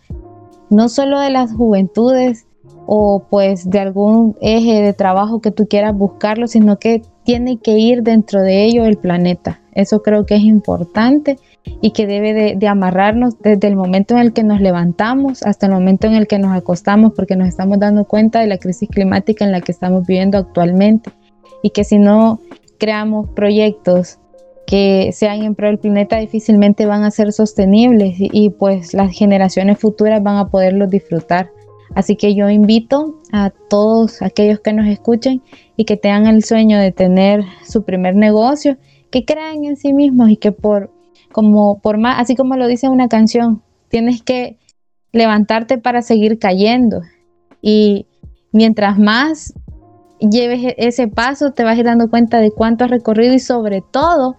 no 0.70 0.90
solo 0.90 1.20
de 1.20 1.30
las 1.30 1.54
juventudes 1.54 2.48
o 2.86 3.24
pues 3.30 3.70
de 3.70 3.80
algún 3.80 4.36
eje 4.42 4.82
de 4.82 4.94
trabajo 4.94 5.42
que 5.42 5.52
tú 5.52 5.68
quieras 5.68 5.96
buscarlo, 5.96 6.48
sino 6.48 6.80
que 6.80 7.04
tiene 7.30 7.60
que 7.60 7.78
ir 7.78 8.02
dentro 8.02 8.42
de 8.42 8.64
ello 8.64 8.86
el 8.86 8.98
planeta. 8.98 9.62
Eso 9.74 10.02
creo 10.02 10.26
que 10.26 10.34
es 10.34 10.42
importante 10.42 11.38
y 11.80 11.92
que 11.92 12.08
debe 12.08 12.34
de, 12.34 12.56
de, 12.56 12.68
amarrarnos 12.68 13.40
desde 13.40 13.68
el 13.68 13.76
momento 13.76 14.16
en 14.16 14.22
el 14.22 14.34
que 14.34 14.44
nos 14.44 14.62
levantamos 14.62 15.44
hasta 15.44 15.68
el 15.68 15.74
momento 15.74 16.08
en 16.08 16.16
el 16.16 16.26
que 16.26 16.40
nos 16.40 16.58
acostamos, 16.58 17.14
porque 17.16 17.36
nos 17.36 17.48
estamos 17.48 17.78
dando 17.78 18.06
cuenta 18.06 18.40
de 18.40 18.48
la 18.48 18.58
crisis 18.58 18.90
climática 18.90 19.46
en 19.46 19.52
la 19.52 19.62
que 19.62 19.72
estamos 19.72 20.08
viviendo 20.08 20.40
actualmente 20.40 21.12
y 21.62 21.70
que 21.70 21.84
si 21.84 22.00
no 22.00 22.40
creamos 22.80 23.30
proyectos 23.36 24.18
que 24.66 25.12
sean 25.14 25.44
en 25.44 25.54
pro 25.54 25.68
del 25.68 25.78
planeta 25.78 26.18
difícilmente 26.18 26.88
van 26.88 27.04
a 27.04 27.12
ser 27.12 27.32
sostenibles 27.32 28.16
y, 28.18 28.50
pues 28.50 28.96
las 28.96 29.16
generaciones 29.16 29.78
futuras 29.78 30.24
van 30.24 30.38
a 30.38 30.50
poderlos 30.50 30.90
disfrutar. 30.90 31.52
Así 31.96 32.16
que 32.16 32.36
yo 32.36 32.50
invito 32.50 33.20
a 33.32 33.50
todos 33.50 34.22
aquellos 34.22 34.60
que 34.60 34.74
nos 34.74 34.88
escuchen 34.88 35.42
y 35.76 35.86
que 35.86 35.98
tengan 35.98 36.28
el 36.28 36.44
sueño 36.44 36.78
de 36.78 36.92
tener 36.92 37.44
su 37.66 37.84
primer 37.84 38.16
negocio, 38.16 38.78
que 39.12 39.26
crean 39.26 39.64
en 39.66 39.76
sí 39.76 39.94
mismos 39.94 40.30
y 40.30 40.38
que 40.38 40.52
por 40.52 40.92
como 41.32 41.80
por 41.80 41.98
más, 41.98 42.20
así 42.20 42.36
como 42.36 42.56
lo 42.56 42.68
dice 42.68 42.90
una 42.90 43.08
canción, 43.08 43.62
tienes 43.90 44.22
que 44.22 44.58
levantarte 45.12 45.78
para 45.78 46.02
seguir 46.02 46.40
cayendo. 46.40 47.02
Y 47.62 48.08
mientras 48.52 48.98
más 48.98 49.54
lleves 50.20 50.64
e-, 50.64 50.76
ese 50.78 51.08
paso, 51.08 51.52
te 51.52 51.64
vas 51.64 51.78
a 51.78 51.80
ir 51.80 51.86
dando 51.86 52.10
cuenta 52.10 52.40
de 52.40 52.52
cuánto 52.52 52.84
has 52.84 52.92
recorrido 52.92 53.34
y 53.34 53.40
sobre 53.40 53.82
todo 53.82 54.38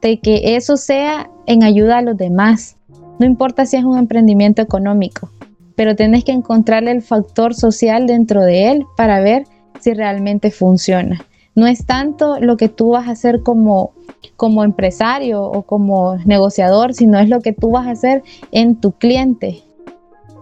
de 0.00 0.20
que 0.20 0.56
eso 0.56 0.76
sea 0.76 1.30
en 1.46 1.62
ayuda 1.62 1.98
a 1.98 2.02
los 2.02 2.16
demás. 2.16 2.76
No 3.18 3.26
importa 3.26 3.66
si 3.66 3.76
es 3.76 3.84
un 3.84 3.98
emprendimiento 3.98 4.62
económico, 4.62 5.30
pero 5.78 5.94
tienes 5.94 6.24
que 6.24 6.32
encontrarle 6.32 6.90
el 6.90 7.02
factor 7.02 7.54
social 7.54 8.08
dentro 8.08 8.42
de 8.42 8.72
él 8.72 8.84
para 8.96 9.20
ver 9.20 9.44
si 9.78 9.94
realmente 9.94 10.50
funciona. 10.50 11.24
No 11.54 11.68
es 11.68 11.86
tanto 11.86 12.40
lo 12.40 12.56
que 12.56 12.68
tú 12.68 12.88
vas 12.90 13.06
a 13.06 13.12
hacer 13.12 13.44
como, 13.44 13.92
como 14.34 14.64
empresario 14.64 15.40
o 15.40 15.62
como 15.62 16.16
negociador, 16.24 16.94
sino 16.94 17.20
es 17.20 17.28
lo 17.28 17.40
que 17.42 17.52
tú 17.52 17.70
vas 17.70 17.86
a 17.86 17.92
hacer 17.92 18.24
en 18.50 18.74
tu 18.74 18.90
cliente. 18.90 19.62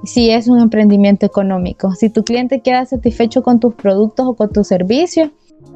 Si 0.05 0.31
es 0.31 0.49
un 0.49 0.59
emprendimiento 0.59 1.27
económico, 1.27 1.93
si 1.93 2.09
tu 2.09 2.25
cliente 2.25 2.61
queda 2.61 2.87
satisfecho 2.87 3.43
con 3.43 3.61
tus 3.61 3.75
productos 3.75 4.27
o 4.27 4.37
con 4.37 4.51
tus 4.51 4.67
servicios, 4.67 5.29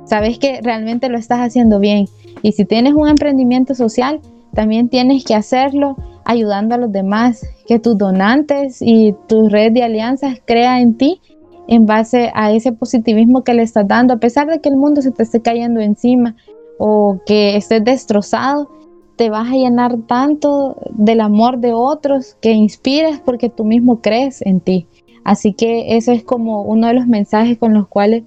sabes 0.07 0.39
que 0.39 0.63
realmente 0.63 1.11
lo 1.11 1.19
estás 1.19 1.41
haciendo 1.41 1.81
bien 1.81 2.07
y 2.41 2.53
si 2.53 2.65
tienes 2.65 2.95
un 2.95 3.09
emprendimiento 3.09 3.75
social, 3.75 4.21
también 4.55 4.89
tienes 4.89 5.25
que 5.25 5.35
hacerlo 5.35 5.97
ayudando 6.25 6.75
a 6.75 6.79
los 6.79 6.93
demás, 6.93 7.47
que 7.67 7.79
tus 7.79 7.97
donantes 7.97 8.79
y 8.81 9.15
tu 9.29 9.49
red 9.49 9.73
de 9.73 9.83
alianzas 9.83 10.39
crea 10.45 10.81
en 10.81 10.97
ti 10.97 11.21
en 11.69 11.87
base 11.87 12.31
a 12.35 12.53
ese 12.53 12.73
positivismo 12.73 13.45
que 13.45 13.55
le 13.55 13.63
estás 13.63 13.87
dando, 13.87 14.15
a 14.15 14.19
pesar 14.19 14.49
de 14.49 14.61
que 14.61 14.69
el 14.69 14.77
mundo 14.77 15.03
se 15.03 15.13
te 15.13 15.23
esté 15.23 15.41
cayendo 15.41 15.81
encima 15.81 16.35
o 16.79 17.21
que 17.27 17.57
estés 17.57 17.85
destrozado, 17.85 18.69
te 19.15 19.31
vas 19.31 19.49
a 19.49 19.55
llenar 19.55 19.97
tanto 20.09 20.77
del 20.91 21.21
amor 21.21 21.59
de 21.59 21.73
otros 21.73 22.37
que 22.41 22.53
inspiras 22.53 23.21
porque 23.21 23.51
tú 23.51 23.65
mismo 23.65 24.01
crees 24.01 24.43
en 24.43 24.61
ti. 24.61 24.89
Así 25.25 25.53
que 25.53 25.97
eso 25.97 26.11
es 26.11 26.25
como 26.25 26.63
uno 26.63 26.89
de 26.89 26.95
los 26.95 27.07
mensajes 27.07 27.59
con 27.59 27.75
los 27.75 27.87
cuales 27.87 28.25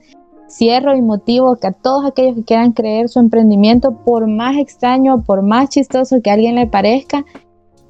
cierro 0.53 0.95
y 0.95 1.01
motivo 1.01 1.55
que 1.55 1.67
a 1.67 1.71
todos 1.71 2.05
aquellos 2.05 2.35
que 2.35 2.43
quieran 2.43 2.71
creer 2.71 3.09
su 3.09 3.19
emprendimiento, 3.19 3.91
por 4.05 4.27
más 4.27 4.57
extraño, 4.57 5.23
por 5.23 5.41
más 5.41 5.69
chistoso 5.69 6.21
que 6.21 6.29
a 6.29 6.33
alguien 6.33 6.55
le 6.55 6.67
parezca, 6.67 7.25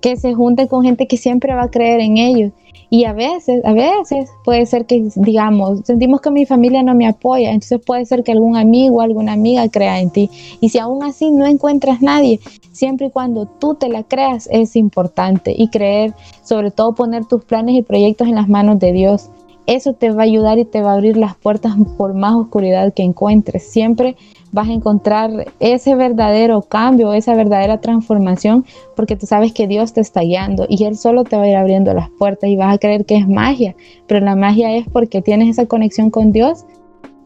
que 0.01 0.15
se 0.17 0.33
junten 0.33 0.67
con 0.67 0.83
gente 0.83 1.07
que 1.07 1.17
siempre 1.17 1.53
va 1.53 1.63
a 1.63 1.71
creer 1.71 1.99
en 1.99 2.17
ellos. 2.17 2.51
Y 2.89 3.05
a 3.05 3.13
veces, 3.13 3.65
a 3.65 3.73
veces 3.73 4.29
puede 4.45 4.67
ser 4.67 4.85
que, 4.85 5.09
digamos, 5.15 5.81
sentimos 5.83 6.21
que 6.21 6.29
mi 6.29 6.45
familia 6.45 6.83
no 6.83 6.93
me 6.93 7.07
apoya, 7.07 7.49
entonces 7.49 7.81
puede 7.83 8.05
ser 8.05 8.23
que 8.23 8.31
algún 8.31 8.55
amigo 8.55 8.97
o 8.97 9.01
alguna 9.01 9.33
amiga 9.33 9.67
crea 9.69 9.99
en 9.99 10.11
ti. 10.11 10.29
Y 10.61 10.69
si 10.69 10.77
aún 10.77 11.03
así 11.03 11.31
no 11.31 11.47
encuentras 11.47 12.01
nadie, 12.03 12.39
siempre 12.71 13.07
y 13.07 13.09
cuando 13.09 13.47
tú 13.47 13.73
te 13.73 13.89
la 13.89 14.03
creas 14.03 14.47
es 14.51 14.75
importante. 14.75 15.55
Y 15.57 15.69
creer, 15.69 16.13
sobre 16.43 16.69
todo 16.69 16.93
poner 16.93 17.25
tus 17.25 17.43
planes 17.45 17.75
y 17.75 17.81
proyectos 17.81 18.27
en 18.27 18.35
las 18.35 18.47
manos 18.47 18.77
de 18.77 18.91
Dios 18.91 19.29
eso 19.65 19.93
te 19.93 20.11
va 20.11 20.23
a 20.23 20.25
ayudar 20.25 20.57
y 20.59 20.65
te 20.65 20.81
va 20.81 20.91
a 20.91 20.95
abrir 20.95 21.17
las 21.17 21.35
puertas 21.35 21.73
por 21.97 22.13
más 22.13 22.35
oscuridad 22.35 22.93
que 22.93 23.03
encuentres. 23.03 23.63
Siempre 23.71 24.15
vas 24.51 24.69
a 24.69 24.73
encontrar 24.73 25.51
ese 25.59 25.95
verdadero 25.95 26.61
cambio, 26.61 27.13
esa 27.13 27.35
verdadera 27.35 27.81
transformación, 27.81 28.65
porque 28.95 29.15
tú 29.15 29.25
sabes 29.25 29.53
que 29.53 29.67
Dios 29.67 29.93
te 29.93 30.01
está 30.01 30.21
guiando 30.21 30.65
y 30.69 30.83
Él 30.85 30.95
solo 30.95 31.23
te 31.23 31.37
va 31.37 31.43
a 31.43 31.49
ir 31.49 31.55
abriendo 31.55 31.93
las 31.93 32.09
puertas 32.11 32.49
y 32.49 32.55
vas 32.55 32.73
a 32.73 32.77
creer 32.77 33.05
que 33.05 33.15
es 33.15 33.27
magia, 33.27 33.75
pero 34.07 34.23
la 34.23 34.35
magia 34.35 34.75
es 34.75 34.87
porque 34.87 35.21
tienes 35.21 35.49
esa 35.49 35.65
conexión 35.65 36.09
con 36.09 36.31
Dios 36.31 36.65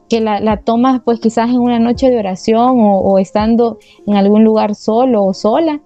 que 0.08 0.22
la, 0.22 0.58
tomas 0.64 1.02
pues 1.04 1.20
quizás 1.20 1.50
en 1.50 1.60
una 1.60 1.80
noche 1.80 2.10
de 2.10 2.18
oración 2.18 2.78
o 2.80 3.20
estando 3.20 3.78
en 4.06 4.16
algún 4.16 4.46
lugar 4.46 4.74
solo 4.74 5.26
o 5.26 5.34
sola, 5.34 5.82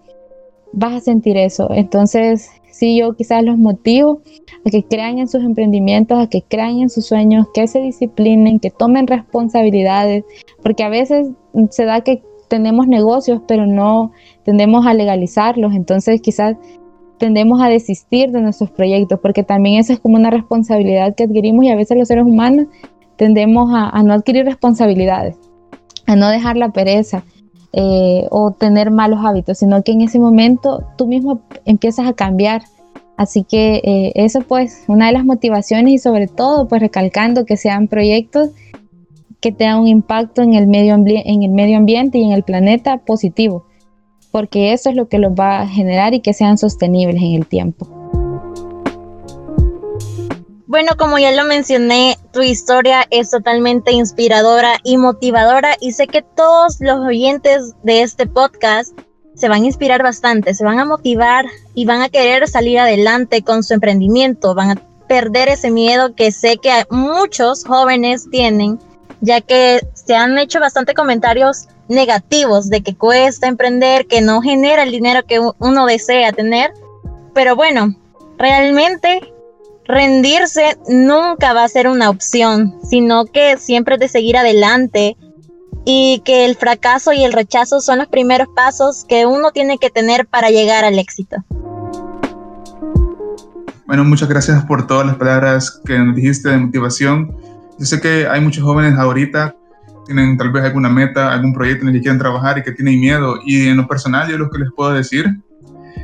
vas 0.73 0.93
a 0.93 0.99
sentir 0.99 1.37
eso. 1.37 1.69
Entonces 1.71 2.51
yo 2.89 3.13
quizás 3.15 3.43
los 3.43 3.57
motivo 3.57 4.21
a 4.65 4.69
que 4.69 4.83
crean 4.83 5.19
en 5.19 5.27
sus 5.27 5.43
emprendimientos, 5.43 6.19
a 6.19 6.27
que 6.27 6.41
crean 6.41 6.79
en 6.79 6.89
sus 6.89 7.05
sueños, 7.05 7.47
que 7.53 7.67
se 7.67 7.79
disciplinen, 7.79 8.59
que 8.59 8.71
tomen 8.71 9.07
responsabilidades, 9.07 10.23
porque 10.61 10.83
a 10.83 10.89
veces 10.89 11.29
se 11.69 11.85
da 11.85 12.01
que 12.01 12.23
tenemos 12.47 12.87
negocios, 12.87 13.41
pero 13.47 13.65
no 13.65 14.11
tendemos 14.43 14.85
a 14.85 14.93
legalizarlos, 14.93 15.73
entonces 15.73 16.21
quizás 16.21 16.57
tendemos 17.17 17.61
a 17.61 17.69
desistir 17.69 18.31
de 18.31 18.41
nuestros 18.41 18.71
proyectos, 18.71 19.19
porque 19.21 19.43
también 19.43 19.79
esa 19.79 19.93
es 19.93 19.99
como 19.99 20.15
una 20.15 20.31
responsabilidad 20.31 21.15
que 21.15 21.25
adquirimos 21.25 21.63
y 21.65 21.69
a 21.69 21.75
veces 21.75 21.97
los 21.97 22.07
seres 22.07 22.25
humanos 22.25 22.65
tendemos 23.15 23.69
a, 23.73 24.01
no 24.01 24.13
adquirir 24.13 24.43
responsabilidades, 24.45 25.37
a 26.07 26.15
no 26.15 26.29
dejar 26.29 26.57
la 26.57 26.71
pereza. 26.71 27.23
Eh, 27.73 28.27
o 28.31 28.51
tener 28.51 28.91
malos 28.91 29.19
hábitos, 29.23 29.60
sino 29.60 29.81
que 29.81 29.93
en 29.93 30.01
ese 30.01 30.19
momento 30.19 30.84
tú 30.97 31.07
mismo 31.07 31.41
empiezas 31.63 32.05
a 32.05 32.12
cambiar. 32.12 32.63
Así 33.15 33.43
que 33.43 33.75
eh, 33.86 34.12
eso 34.15 34.41
pues 34.41 34.84
una 34.88 35.07
de 35.07 35.13
las 35.13 35.23
motivaciones 35.23 35.93
y 35.93 35.97
sobre 35.97 36.27
todo 36.27 36.67
pues 36.67 36.81
recalcando 36.81 37.45
que 37.45 37.55
sean 37.55 37.88
proyectos 37.88 38.49
que 39.39 39.51
tengan 39.53 39.79
un 39.79 39.88
impacto 39.88 40.41
en 40.41 40.53
el 40.53 40.67
medio, 40.67 40.95
en 40.95 41.43
el 41.43 41.51
medio 41.51 41.77
ambiente 41.77 42.17
y 42.17 42.25
en 42.25 42.31
el 42.31 42.43
planeta 42.43 42.97
positivo, 42.97 43.65
porque 44.31 44.73
eso 44.73 44.89
es 44.89 44.95
lo 44.95 45.07
que 45.07 45.17
los 45.17 45.31
va 45.31 45.62
a 45.62 45.67
generar 45.67 46.13
y 46.13 46.19
que 46.19 46.34
sean 46.34 46.57
sostenibles 46.57 47.21
en 47.21 47.36
el 47.36 47.47
tiempo. 47.47 48.00
Bueno, 50.71 50.93
como 50.97 51.19
ya 51.19 51.34
lo 51.34 51.43
mencioné, 51.43 52.17
tu 52.31 52.41
historia 52.41 53.05
es 53.10 53.29
totalmente 53.29 53.91
inspiradora 53.91 54.77
y 54.86 54.95
motivadora 54.95 55.75
y 55.81 55.91
sé 55.91 56.07
que 56.07 56.21
todos 56.21 56.77
los 56.79 57.05
oyentes 57.05 57.73
de 57.84 58.03
este 58.03 58.25
podcast 58.25 58.97
se 59.36 59.49
van 59.49 59.63
a 59.63 59.65
inspirar 59.65 60.01
bastante, 60.01 60.53
se 60.53 60.63
van 60.63 60.79
a 60.79 60.86
motivar 60.86 61.45
y 61.73 61.84
van 61.84 62.01
a 62.01 62.07
querer 62.07 62.47
salir 62.47 62.79
adelante 62.79 63.41
con 63.41 63.65
su 63.65 63.73
emprendimiento, 63.73 64.55
van 64.55 64.69
a 64.69 64.81
perder 65.10 65.49
ese 65.49 65.71
miedo 65.71 66.15
que 66.15 66.31
sé 66.31 66.55
que 66.55 66.86
muchos 66.89 67.65
jóvenes 67.65 68.29
tienen, 68.31 68.79
ya 69.19 69.41
que 69.41 69.86
se 69.93 70.15
han 70.15 70.38
hecho 70.38 70.62
bastante 70.62 70.93
comentarios 70.93 71.67
negativos 71.89 72.69
de 72.69 72.81
que 72.81 72.95
cuesta 72.95 73.49
emprender, 73.49 74.07
que 74.07 74.21
no 74.21 74.41
genera 74.41 74.84
el 74.84 74.91
dinero 74.91 75.25
que 75.25 75.41
uno 75.41 75.86
desea 75.86 76.31
tener. 76.31 76.71
Pero 77.34 77.57
bueno, 77.57 77.93
realmente 78.38 79.34
rendirse 79.91 80.77
nunca 80.89 81.54
va 81.54 81.63
a 81.63 81.67
ser 81.67 81.88
una 81.88 82.10
opción, 82.10 82.73
sino 82.89 83.25
que 83.25 83.58
siempre 83.58 83.97
de 83.97 84.08
seguir 84.08 84.38
adelante 84.38 85.17
y 85.86 86.21
que 86.25 86.45
el 86.45 86.56
fracaso 86.56 87.12
y 87.12 87.23
el 87.23 87.34
rechazo 87.34 87.82
son 87.82 87.99
los 87.99 88.08
primeros 88.08 88.47
pasos 88.56 89.06
que 89.08 89.25
uno 89.25 89.51
tiene 89.51 89.77
que 89.77 89.89
tener 89.89 90.25
para 90.25 90.49
llegar 90.49 90.86
al 90.86 90.97
éxito. 90.97 91.38
Bueno, 93.86 94.06
muchas 94.06 94.30
gracias 94.30 94.63
por 94.65 94.88
todas 94.88 95.06
las 95.06 95.17
palabras 95.17 95.82
que 95.86 95.99
nos 95.99 96.15
dijiste 96.15 96.49
de 96.49 96.58
motivación. 96.58 97.36
Yo 97.77 97.86
sé 97.86 97.99
que 97.99 98.27
hay 98.27 98.39
muchos 98.39 98.63
jóvenes 98.63 98.97
ahorita 98.97 99.56
tienen 100.06 100.38
tal 100.38 100.51
vez 100.51 100.63
alguna 100.63 100.89
meta, 100.89 101.32
algún 101.32 101.54
proyecto 101.54 101.84
en 101.84 101.89
el 101.89 101.95
que 101.95 102.01
quieren 102.01 102.19
trabajar 102.19 102.58
y 102.58 102.63
que 102.63 102.71
tienen 102.71 102.99
miedo. 102.99 103.39
Y 103.45 103.67
en 103.67 103.77
lo 103.77 103.88
personal, 103.88 104.30
yo 104.30 104.38
lo 104.38 104.49
que 104.49 104.60
les 104.60 104.71
puedo 104.71 104.93
decir 104.93 105.25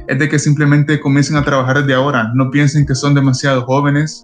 es 0.07 0.19
de 0.19 0.29
que 0.29 0.39
simplemente 0.39 0.99
comiencen 0.99 1.35
a 1.35 1.43
trabajar 1.43 1.79
desde 1.79 1.93
ahora. 1.93 2.31
No 2.33 2.49
piensen 2.49 2.85
que 2.85 2.95
son 2.95 3.13
demasiado 3.13 3.63
jóvenes. 3.63 4.23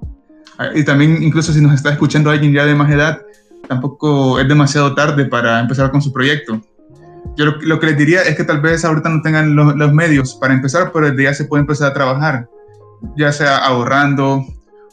Ah, 0.58 0.70
y 0.74 0.84
también, 0.84 1.22
incluso 1.22 1.52
si 1.52 1.62
nos 1.62 1.74
está 1.74 1.92
escuchando 1.92 2.30
alguien 2.30 2.54
ya 2.54 2.66
de 2.66 2.76
más 2.76 2.92
edad, 2.92 3.22
tampoco 3.68 4.40
es 4.40 4.48
demasiado 4.48 4.96
tarde 4.96 5.26
para 5.26 5.60
empezar 5.60 5.92
con 5.92 6.02
su 6.02 6.14
proyecto. 6.14 6.62
Yo 7.36 7.46
lo, 7.46 7.80
que 7.80 7.88
les 7.88 7.98
diría 7.98 8.22
es 8.22 8.36
que 8.36 8.44
tal 8.44 8.62
vez 8.62 8.86
ahorita 8.86 9.10
no 9.10 9.22
tengan 9.22 9.56
los, 9.56 9.94
medios 9.94 10.36
para 10.36 10.54
empezar, 10.54 10.92
pero 10.92 11.10
desde 11.10 11.24
ya 11.24 11.34
se 11.34 11.46
puede 11.46 11.62
empezar 11.62 11.92
a 11.92 11.94
trabajar, 11.94 12.48
ya 13.18 13.32
sea 13.32 13.58
ahorrando 13.58 14.46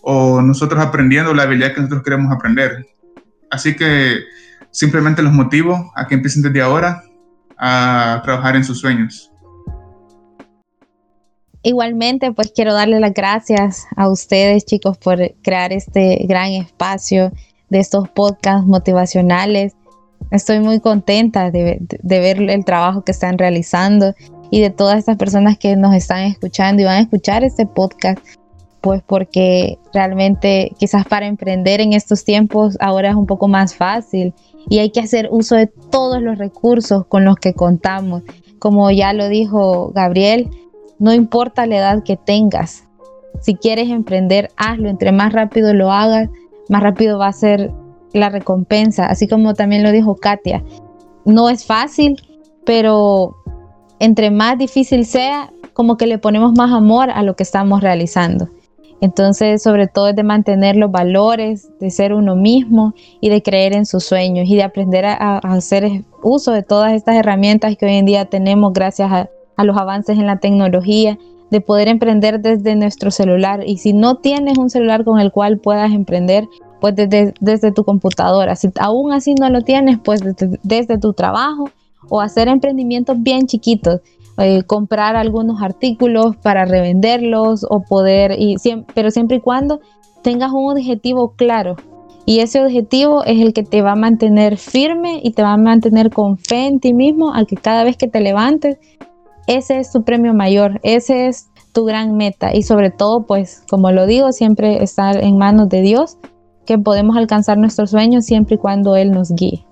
o 0.03 0.40
nosotros 0.40 0.81
aprendiendo 0.81 1.35
la 1.35 1.42
habilidad 1.42 1.74
que 1.74 1.83
nosotros 1.83 2.03
queremos 2.03 2.33
aprender. 2.33 2.87
Así 3.50 3.76
que 3.76 4.20
simplemente 4.70 5.22
los 5.22 5.33
motivo 5.33 5.92
a 5.94 6.07
que 6.07 6.14
empiecen 6.14 6.42
desde 6.42 6.62
ahora 6.62 7.03
a 7.59 8.22
trabajar 8.24 8.57
en 8.57 8.64
sus 8.64 8.79
sueños. 8.79 9.29
Igualmente, 11.62 12.32
pues 12.32 12.52
quiero 12.54 12.72
darle 12.72 13.00
las 13.00 13.12
gracias 13.12 13.86
a 13.94 14.08
ustedes, 14.08 14.64
chicos, 14.64 14.96
por 14.96 15.34
crear 15.42 15.72
este 15.72 16.24
gran 16.26 16.52
espacio 16.52 17.32
de 17.68 17.80
estos 17.80 18.08
podcasts 18.08 18.66
motivacionales. 18.66 19.74
Estoy 20.30 20.60
muy 20.60 20.80
contenta 20.80 21.50
de, 21.50 21.80
ver 22.02 22.40
el 22.40 22.64
trabajo 22.64 23.02
que 23.02 23.12
están 23.12 23.36
realizando 23.36 24.14
y 24.50 24.60
de 24.62 24.70
todas 24.70 24.98
estas 24.98 25.18
personas 25.18 25.58
que 25.58 25.76
nos 25.76 25.94
están 25.94 26.22
escuchando 26.22 26.80
y 26.80 26.86
van 26.86 26.96
a 26.96 27.00
escuchar 27.00 27.44
este 27.44 27.66
podcast, 27.66 28.18
pues 28.80 29.02
porque 29.06 29.78
realmente 29.92 30.72
quizás 30.78 31.04
para 31.04 31.26
emprender 31.26 31.82
en 31.82 31.92
estos 31.92 32.24
tiempos 32.24 32.78
ahora 32.80 33.10
es 33.10 33.16
un 33.16 33.26
poco 33.26 33.48
más 33.48 33.74
fácil 33.74 34.32
y 34.70 34.78
hay 34.78 34.90
que 34.90 35.00
hacer 35.00 35.28
uso 35.30 35.56
de 35.56 35.66
todos 35.66 36.22
los 36.22 36.38
recursos 36.38 37.04
con 37.06 37.26
los 37.26 37.36
que 37.36 37.52
contamos. 37.52 38.22
Como 38.58 38.90
ya 38.90 39.12
lo 39.12 39.28
dijo 39.28 39.90
Gabriel, 39.94 40.50
no 41.00 41.12
importa 41.12 41.66
la 41.66 41.78
edad 41.78 42.02
que 42.04 42.16
tengas, 42.16 42.84
si 43.40 43.54
quieres 43.54 43.88
emprender, 43.88 44.50
hazlo. 44.56 44.88
Entre 44.88 45.12
más 45.12 45.32
rápido 45.32 45.72
lo 45.72 45.90
hagas, 45.90 46.28
más 46.68 46.82
rápido 46.82 47.18
va 47.18 47.28
a 47.28 47.32
ser 47.32 47.72
la 48.12 48.28
recompensa. 48.28 49.06
Así 49.06 49.28
como 49.28 49.54
también 49.54 49.82
lo 49.82 49.92
dijo 49.92 50.16
Katia, 50.16 50.62
no 51.24 51.48
es 51.48 51.64
fácil, 51.64 52.16
pero 52.64 53.36
entre 53.98 54.30
más 54.30 54.58
difícil 54.58 55.06
sea, 55.06 55.52
como 55.72 55.96
que 55.96 56.06
le 56.06 56.18
ponemos 56.18 56.52
más 56.56 56.72
amor 56.72 57.10
a 57.10 57.22
lo 57.22 57.36
que 57.36 57.42
estamos 57.42 57.80
realizando. 57.80 58.48
Entonces, 59.02 59.62
sobre 59.62 59.86
todo 59.86 60.08
es 60.08 60.16
de 60.16 60.22
mantener 60.22 60.76
los 60.76 60.90
valores, 60.90 61.70
de 61.80 61.90
ser 61.90 62.12
uno 62.12 62.36
mismo 62.36 62.92
y 63.22 63.30
de 63.30 63.42
creer 63.42 63.72
en 63.72 63.86
sus 63.86 64.04
sueños 64.04 64.46
y 64.46 64.56
de 64.56 64.62
aprender 64.62 65.06
a, 65.06 65.38
hacer 65.38 66.04
uso 66.22 66.52
de 66.52 66.62
todas 66.62 66.92
estas 66.92 67.16
herramientas 67.16 67.78
que 67.78 67.86
hoy 67.86 67.94
en 67.94 68.04
día 68.04 68.26
tenemos 68.26 68.74
gracias 68.74 69.10
a, 69.10 69.30
los 69.64 69.76
avances 69.76 70.18
en 70.18 70.26
la 70.26 70.38
tecnología, 70.38 71.18
de 71.50 71.60
poder 71.60 71.88
emprender 71.88 72.40
desde 72.40 72.76
nuestro 72.76 73.10
celular. 73.10 73.64
Y 73.66 73.78
si 73.78 73.92
no 73.92 74.16
tienes 74.16 74.56
un 74.56 74.70
celular 74.70 75.04
con 75.04 75.18
el 75.18 75.32
cual 75.32 75.58
puedas 75.58 75.92
emprender, 75.92 76.46
pues 76.80 76.94
desde, 76.94 77.34
desde 77.40 77.72
tu 77.72 77.84
computadora. 77.84 78.54
Si 78.56 78.70
aún 78.78 79.12
así 79.12 79.34
no 79.34 79.50
lo 79.50 79.62
tienes, 79.62 79.98
pues 79.98 80.20
desde 80.62 80.98
tu 80.98 81.12
trabajo 81.12 81.70
o 82.08 82.20
hacer 82.20 82.48
emprendimientos 82.48 83.20
bien 83.20 83.46
chiquitos 83.46 84.00
eh, 84.42 84.62
comprar 84.62 85.16
algunos 85.16 85.60
artículos 85.60 86.34
para 86.36 86.64
revenderlos 86.64 87.66
o 87.68 87.82
poder, 87.82 88.32
y 88.38 88.56
pero 88.94 89.10
siempre 89.10 89.36
y 89.36 89.40
cuando 89.40 89.80
tengas 90.22 90.50
un 90.52 90.72
objetivo 90.72 91.34
claro. 91.36 91.76
Y 92.24 92.40
ese 92.40 92.64
objetivo 92.64 93.22
es 93.24 93.38
el 93.40 93.52
que 93.52 93.64
te 93.64 93.82
va 93.82 93.92
a 93.92 93.96
mantener 93.96 94.56
firme 94.56 95.20
y 95.22 95.32
te 95.32 95.42
va 95.42 95.52
a 95.52 95.56
mantener 95.58 96.10
con 96.10 96.38
fe 96.38 96.68
en 96.68 96.80
ti 96.80 96.94
mismo, 96.94 97.34
al 97.34 97.46
que 97.46 97.56
cada 97.56 97.84
vez 97.84 97.98
que 97.98 98.08
te 98.08 98.20
levantes, 98.20 98.78
ese 99.50 99.80
es 99.80 99.90
tu 99.90 100.04
premio 100.04 100.32
mayor, 100.32 100.78
ese 100.84 101.26
es 101.26 101.50
tu 101.72 101.84
gran 101.84 102.16
meta. 102.16 102.54
Y 102.54 102.62
sobre 102.62 102.90
todo, 102.90 103.26
pues, 103.26 103.64
como 103.68 103.90
lo 103.90 104.06
digo, 104.06 104.30
siempre 104.30 104.80
estar 104.82 105.16
en 105.16 105.38
manos 105.38 105.68
de 105.68 105.82
Dios, 105.82 106.18
que 106.66 106.78
podemos 106.78 107.16
alcanzar 107.16 107.58
nuestros 107.58 107.90
sueños 107.90 108.24
siempre 108.24 108.54
y 108.54 108.58
cuando 108.58 108.94
Él 108.94 109.10
nos 109.10 109.32
guíe. 109.32 109.66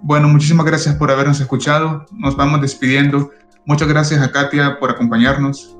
Bueno, 0.00 0.28
muchísimas 0.28 0.64
gracias 0.64 0.94
por 0.94 1.10
habernos 1.10 1.40
escuchado. 1.40 2.06
Nos 2.12 2.36
vamos 2.38 2.62
despidiendo. 2.62 3.30
Muchas 3.66 3.86
gracias 3.86 4.22
a 4.22 4.32
Katia 4.32 4.78
por 4.80 4.90
acompañarnos. 4.90 5.76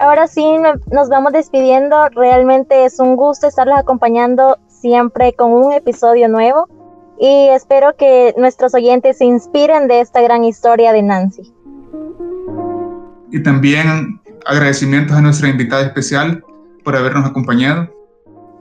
Ahora 0.00 0.26
sí, 0.26 0.46
nos 0.90 1.10
vamos 1.10 1.34
despidiendo. 1.34 2.08
Realmente 2.14 2.86
es 2.86 2.98
un 2.98 3.14
gusto 3.16 3.46
estarles 3.46 3.76
acompañando 3.76 4.56
siempre 4.68 5.34
con 5.34 5.52
un 5.52 5.74
episodio 5.74 6.30
nuevo. 6.30 6.66
Y 7.22 7.48
espero 7.50 7.94
que 7.98 8.34
nuestros 8.38 8.74
oyentes 8.74 9.18
se 9.18 9.26
inspiren 9.26 9.88
de 9.88 10.00
esta 10.00 10.22
gran 10.22 10.42
historia 10.42 10.90
de 10.94 11.02
Nancy. 11.02 11.52
Y 13.30 13.42
también 13.42 14.18
agradecimientos 14.46 15.14
a 15.14 15.20
nuestra 15.20 15.50
invitada 15.50 15.82
especial 15.82 16.42
por 16.82 16.96
habernos 16.96 17.28
acompañado. 17.28 17.90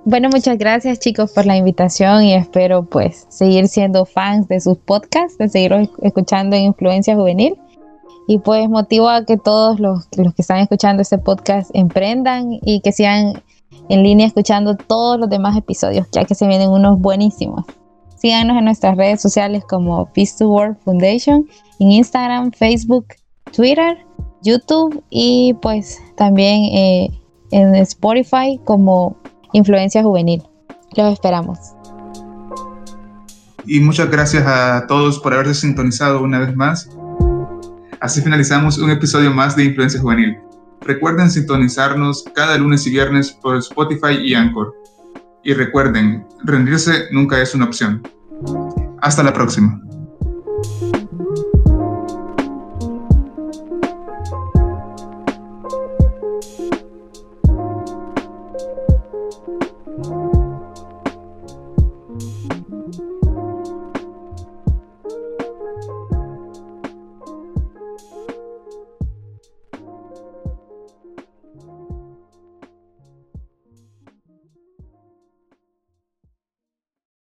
Bueno, 0.04 0.28
muchas 0.30 0.58
gracias 0.58 1.00
chicos 1.00 1.32
por 1.32 1.46
la 1.46 1.56
invitación 1.56 2.24
y 2.24 2.34
espero 2.34 2.84
pues 2.84 3.28
seguir 3.30 3.70
siendo 3.70 4.06
fans 4.06 4.50
de 4.50 4.60
sus 4.60 4.78
podcasts, 4.78 5.38
de 5.38 5.48
seguir 5.48 5.90
escuchando 6.02 6.58
en 6.58 6.64
Influencia 6.64 7.16
Juvenil. 7.16 7.56
Y 8.28 8.40
pues 8.40 8.68
motivo 8.68 9.08
a 9.08 9.24
que 9.24 9.38
todos 9.38 9.80
los, 9.80 10.10
los 10.18 10.34
que 10.34 10.42
están 10.42 10.58
escuchando 10.58 11.02
este 11.02 11.18
podcast 11.18 11.72
emprendan 11.74 12.60
y 12.62 12.82
que 12.82 12.92
sigan 12.92 13.42
en 13.88 14.04
línea 14.04 14.28
escuchando 14.28 14.76
todos 14.76 15.18
los 15.18 15.30
demás 15.30 15.56
episodios, 15.56 16.08
ya 16.12 16.26
que 16.26 16.36
se 16.36 16.46
vienen 16.46 16.70
unos 16.70 17.00
buenísimos. 17.00 17.66
Síganos 18.20 18.58
en 18.58 18.66
nuestras 18.66 18.98
redes 18.98 19.22
sociales 19.22 19.64
como 19.70 20.12
Peace 20.14 20.36
to 20.38 20.50
World 20.50 20.78
Foundation, 20.84 21.48
en 21.80 21.92
Instagram, 21.92 22.52
Facebook, 22.52 23.06
Twitter, 23.56 23.98
YouTube 24.44 25.02
y 25.10 25.54
pues 25.62 26.00
también 26.18 26.66
eh, 26.66 27.10
en 27.52 27.76
Spotify 27.76 28.60
como 28.66 29.18
Influencia 29.54 30.04
Juvenil. 30.04 30.44
Los 30.96 31.14
esperamos. 31.14 31.58
Y 33.66 33.80
muchas 33.80 34.10
gracias 34.10 34.46
a 34.46 34.86
todos 34.88 35.20
por 35.20 35.34
haberse 35.34 35.54
sintonizado 35.54 36.22
una 36.22 36.40
vez 36.40 36.56
más. 36.56 36.90
Así 38.02 38.22
finalizamos 38.22 38.78
un 38.80 38.90
episodio 38.90 39.32
más 39.32 39.56
de 39.56 39.66
Influencia 39.66 40.02
Juvenil. 40.02 40.38
Recuerden 40.82 41.30
sintonizarnos 41.30 42.24
cada 42.34 42.58
lunes 42.58 42.86
y 42.88 42.90
viernes 42.90 43.32
por 43.32 43.58
Spotify 43.58 44.18
y 44.24 44.34
Anchor. 44.34 44.74
Y 45.44 45.54
recuerden, 45.54 46.26
rendirse 46.44 47.08
nunca 47.12 47.42
es 47.42 47.56
una 47.56 47.66
opción. 47.66 48.02
Hasta 49.02 49.24
la 49.24 49.34
próxima. 49.34 49.82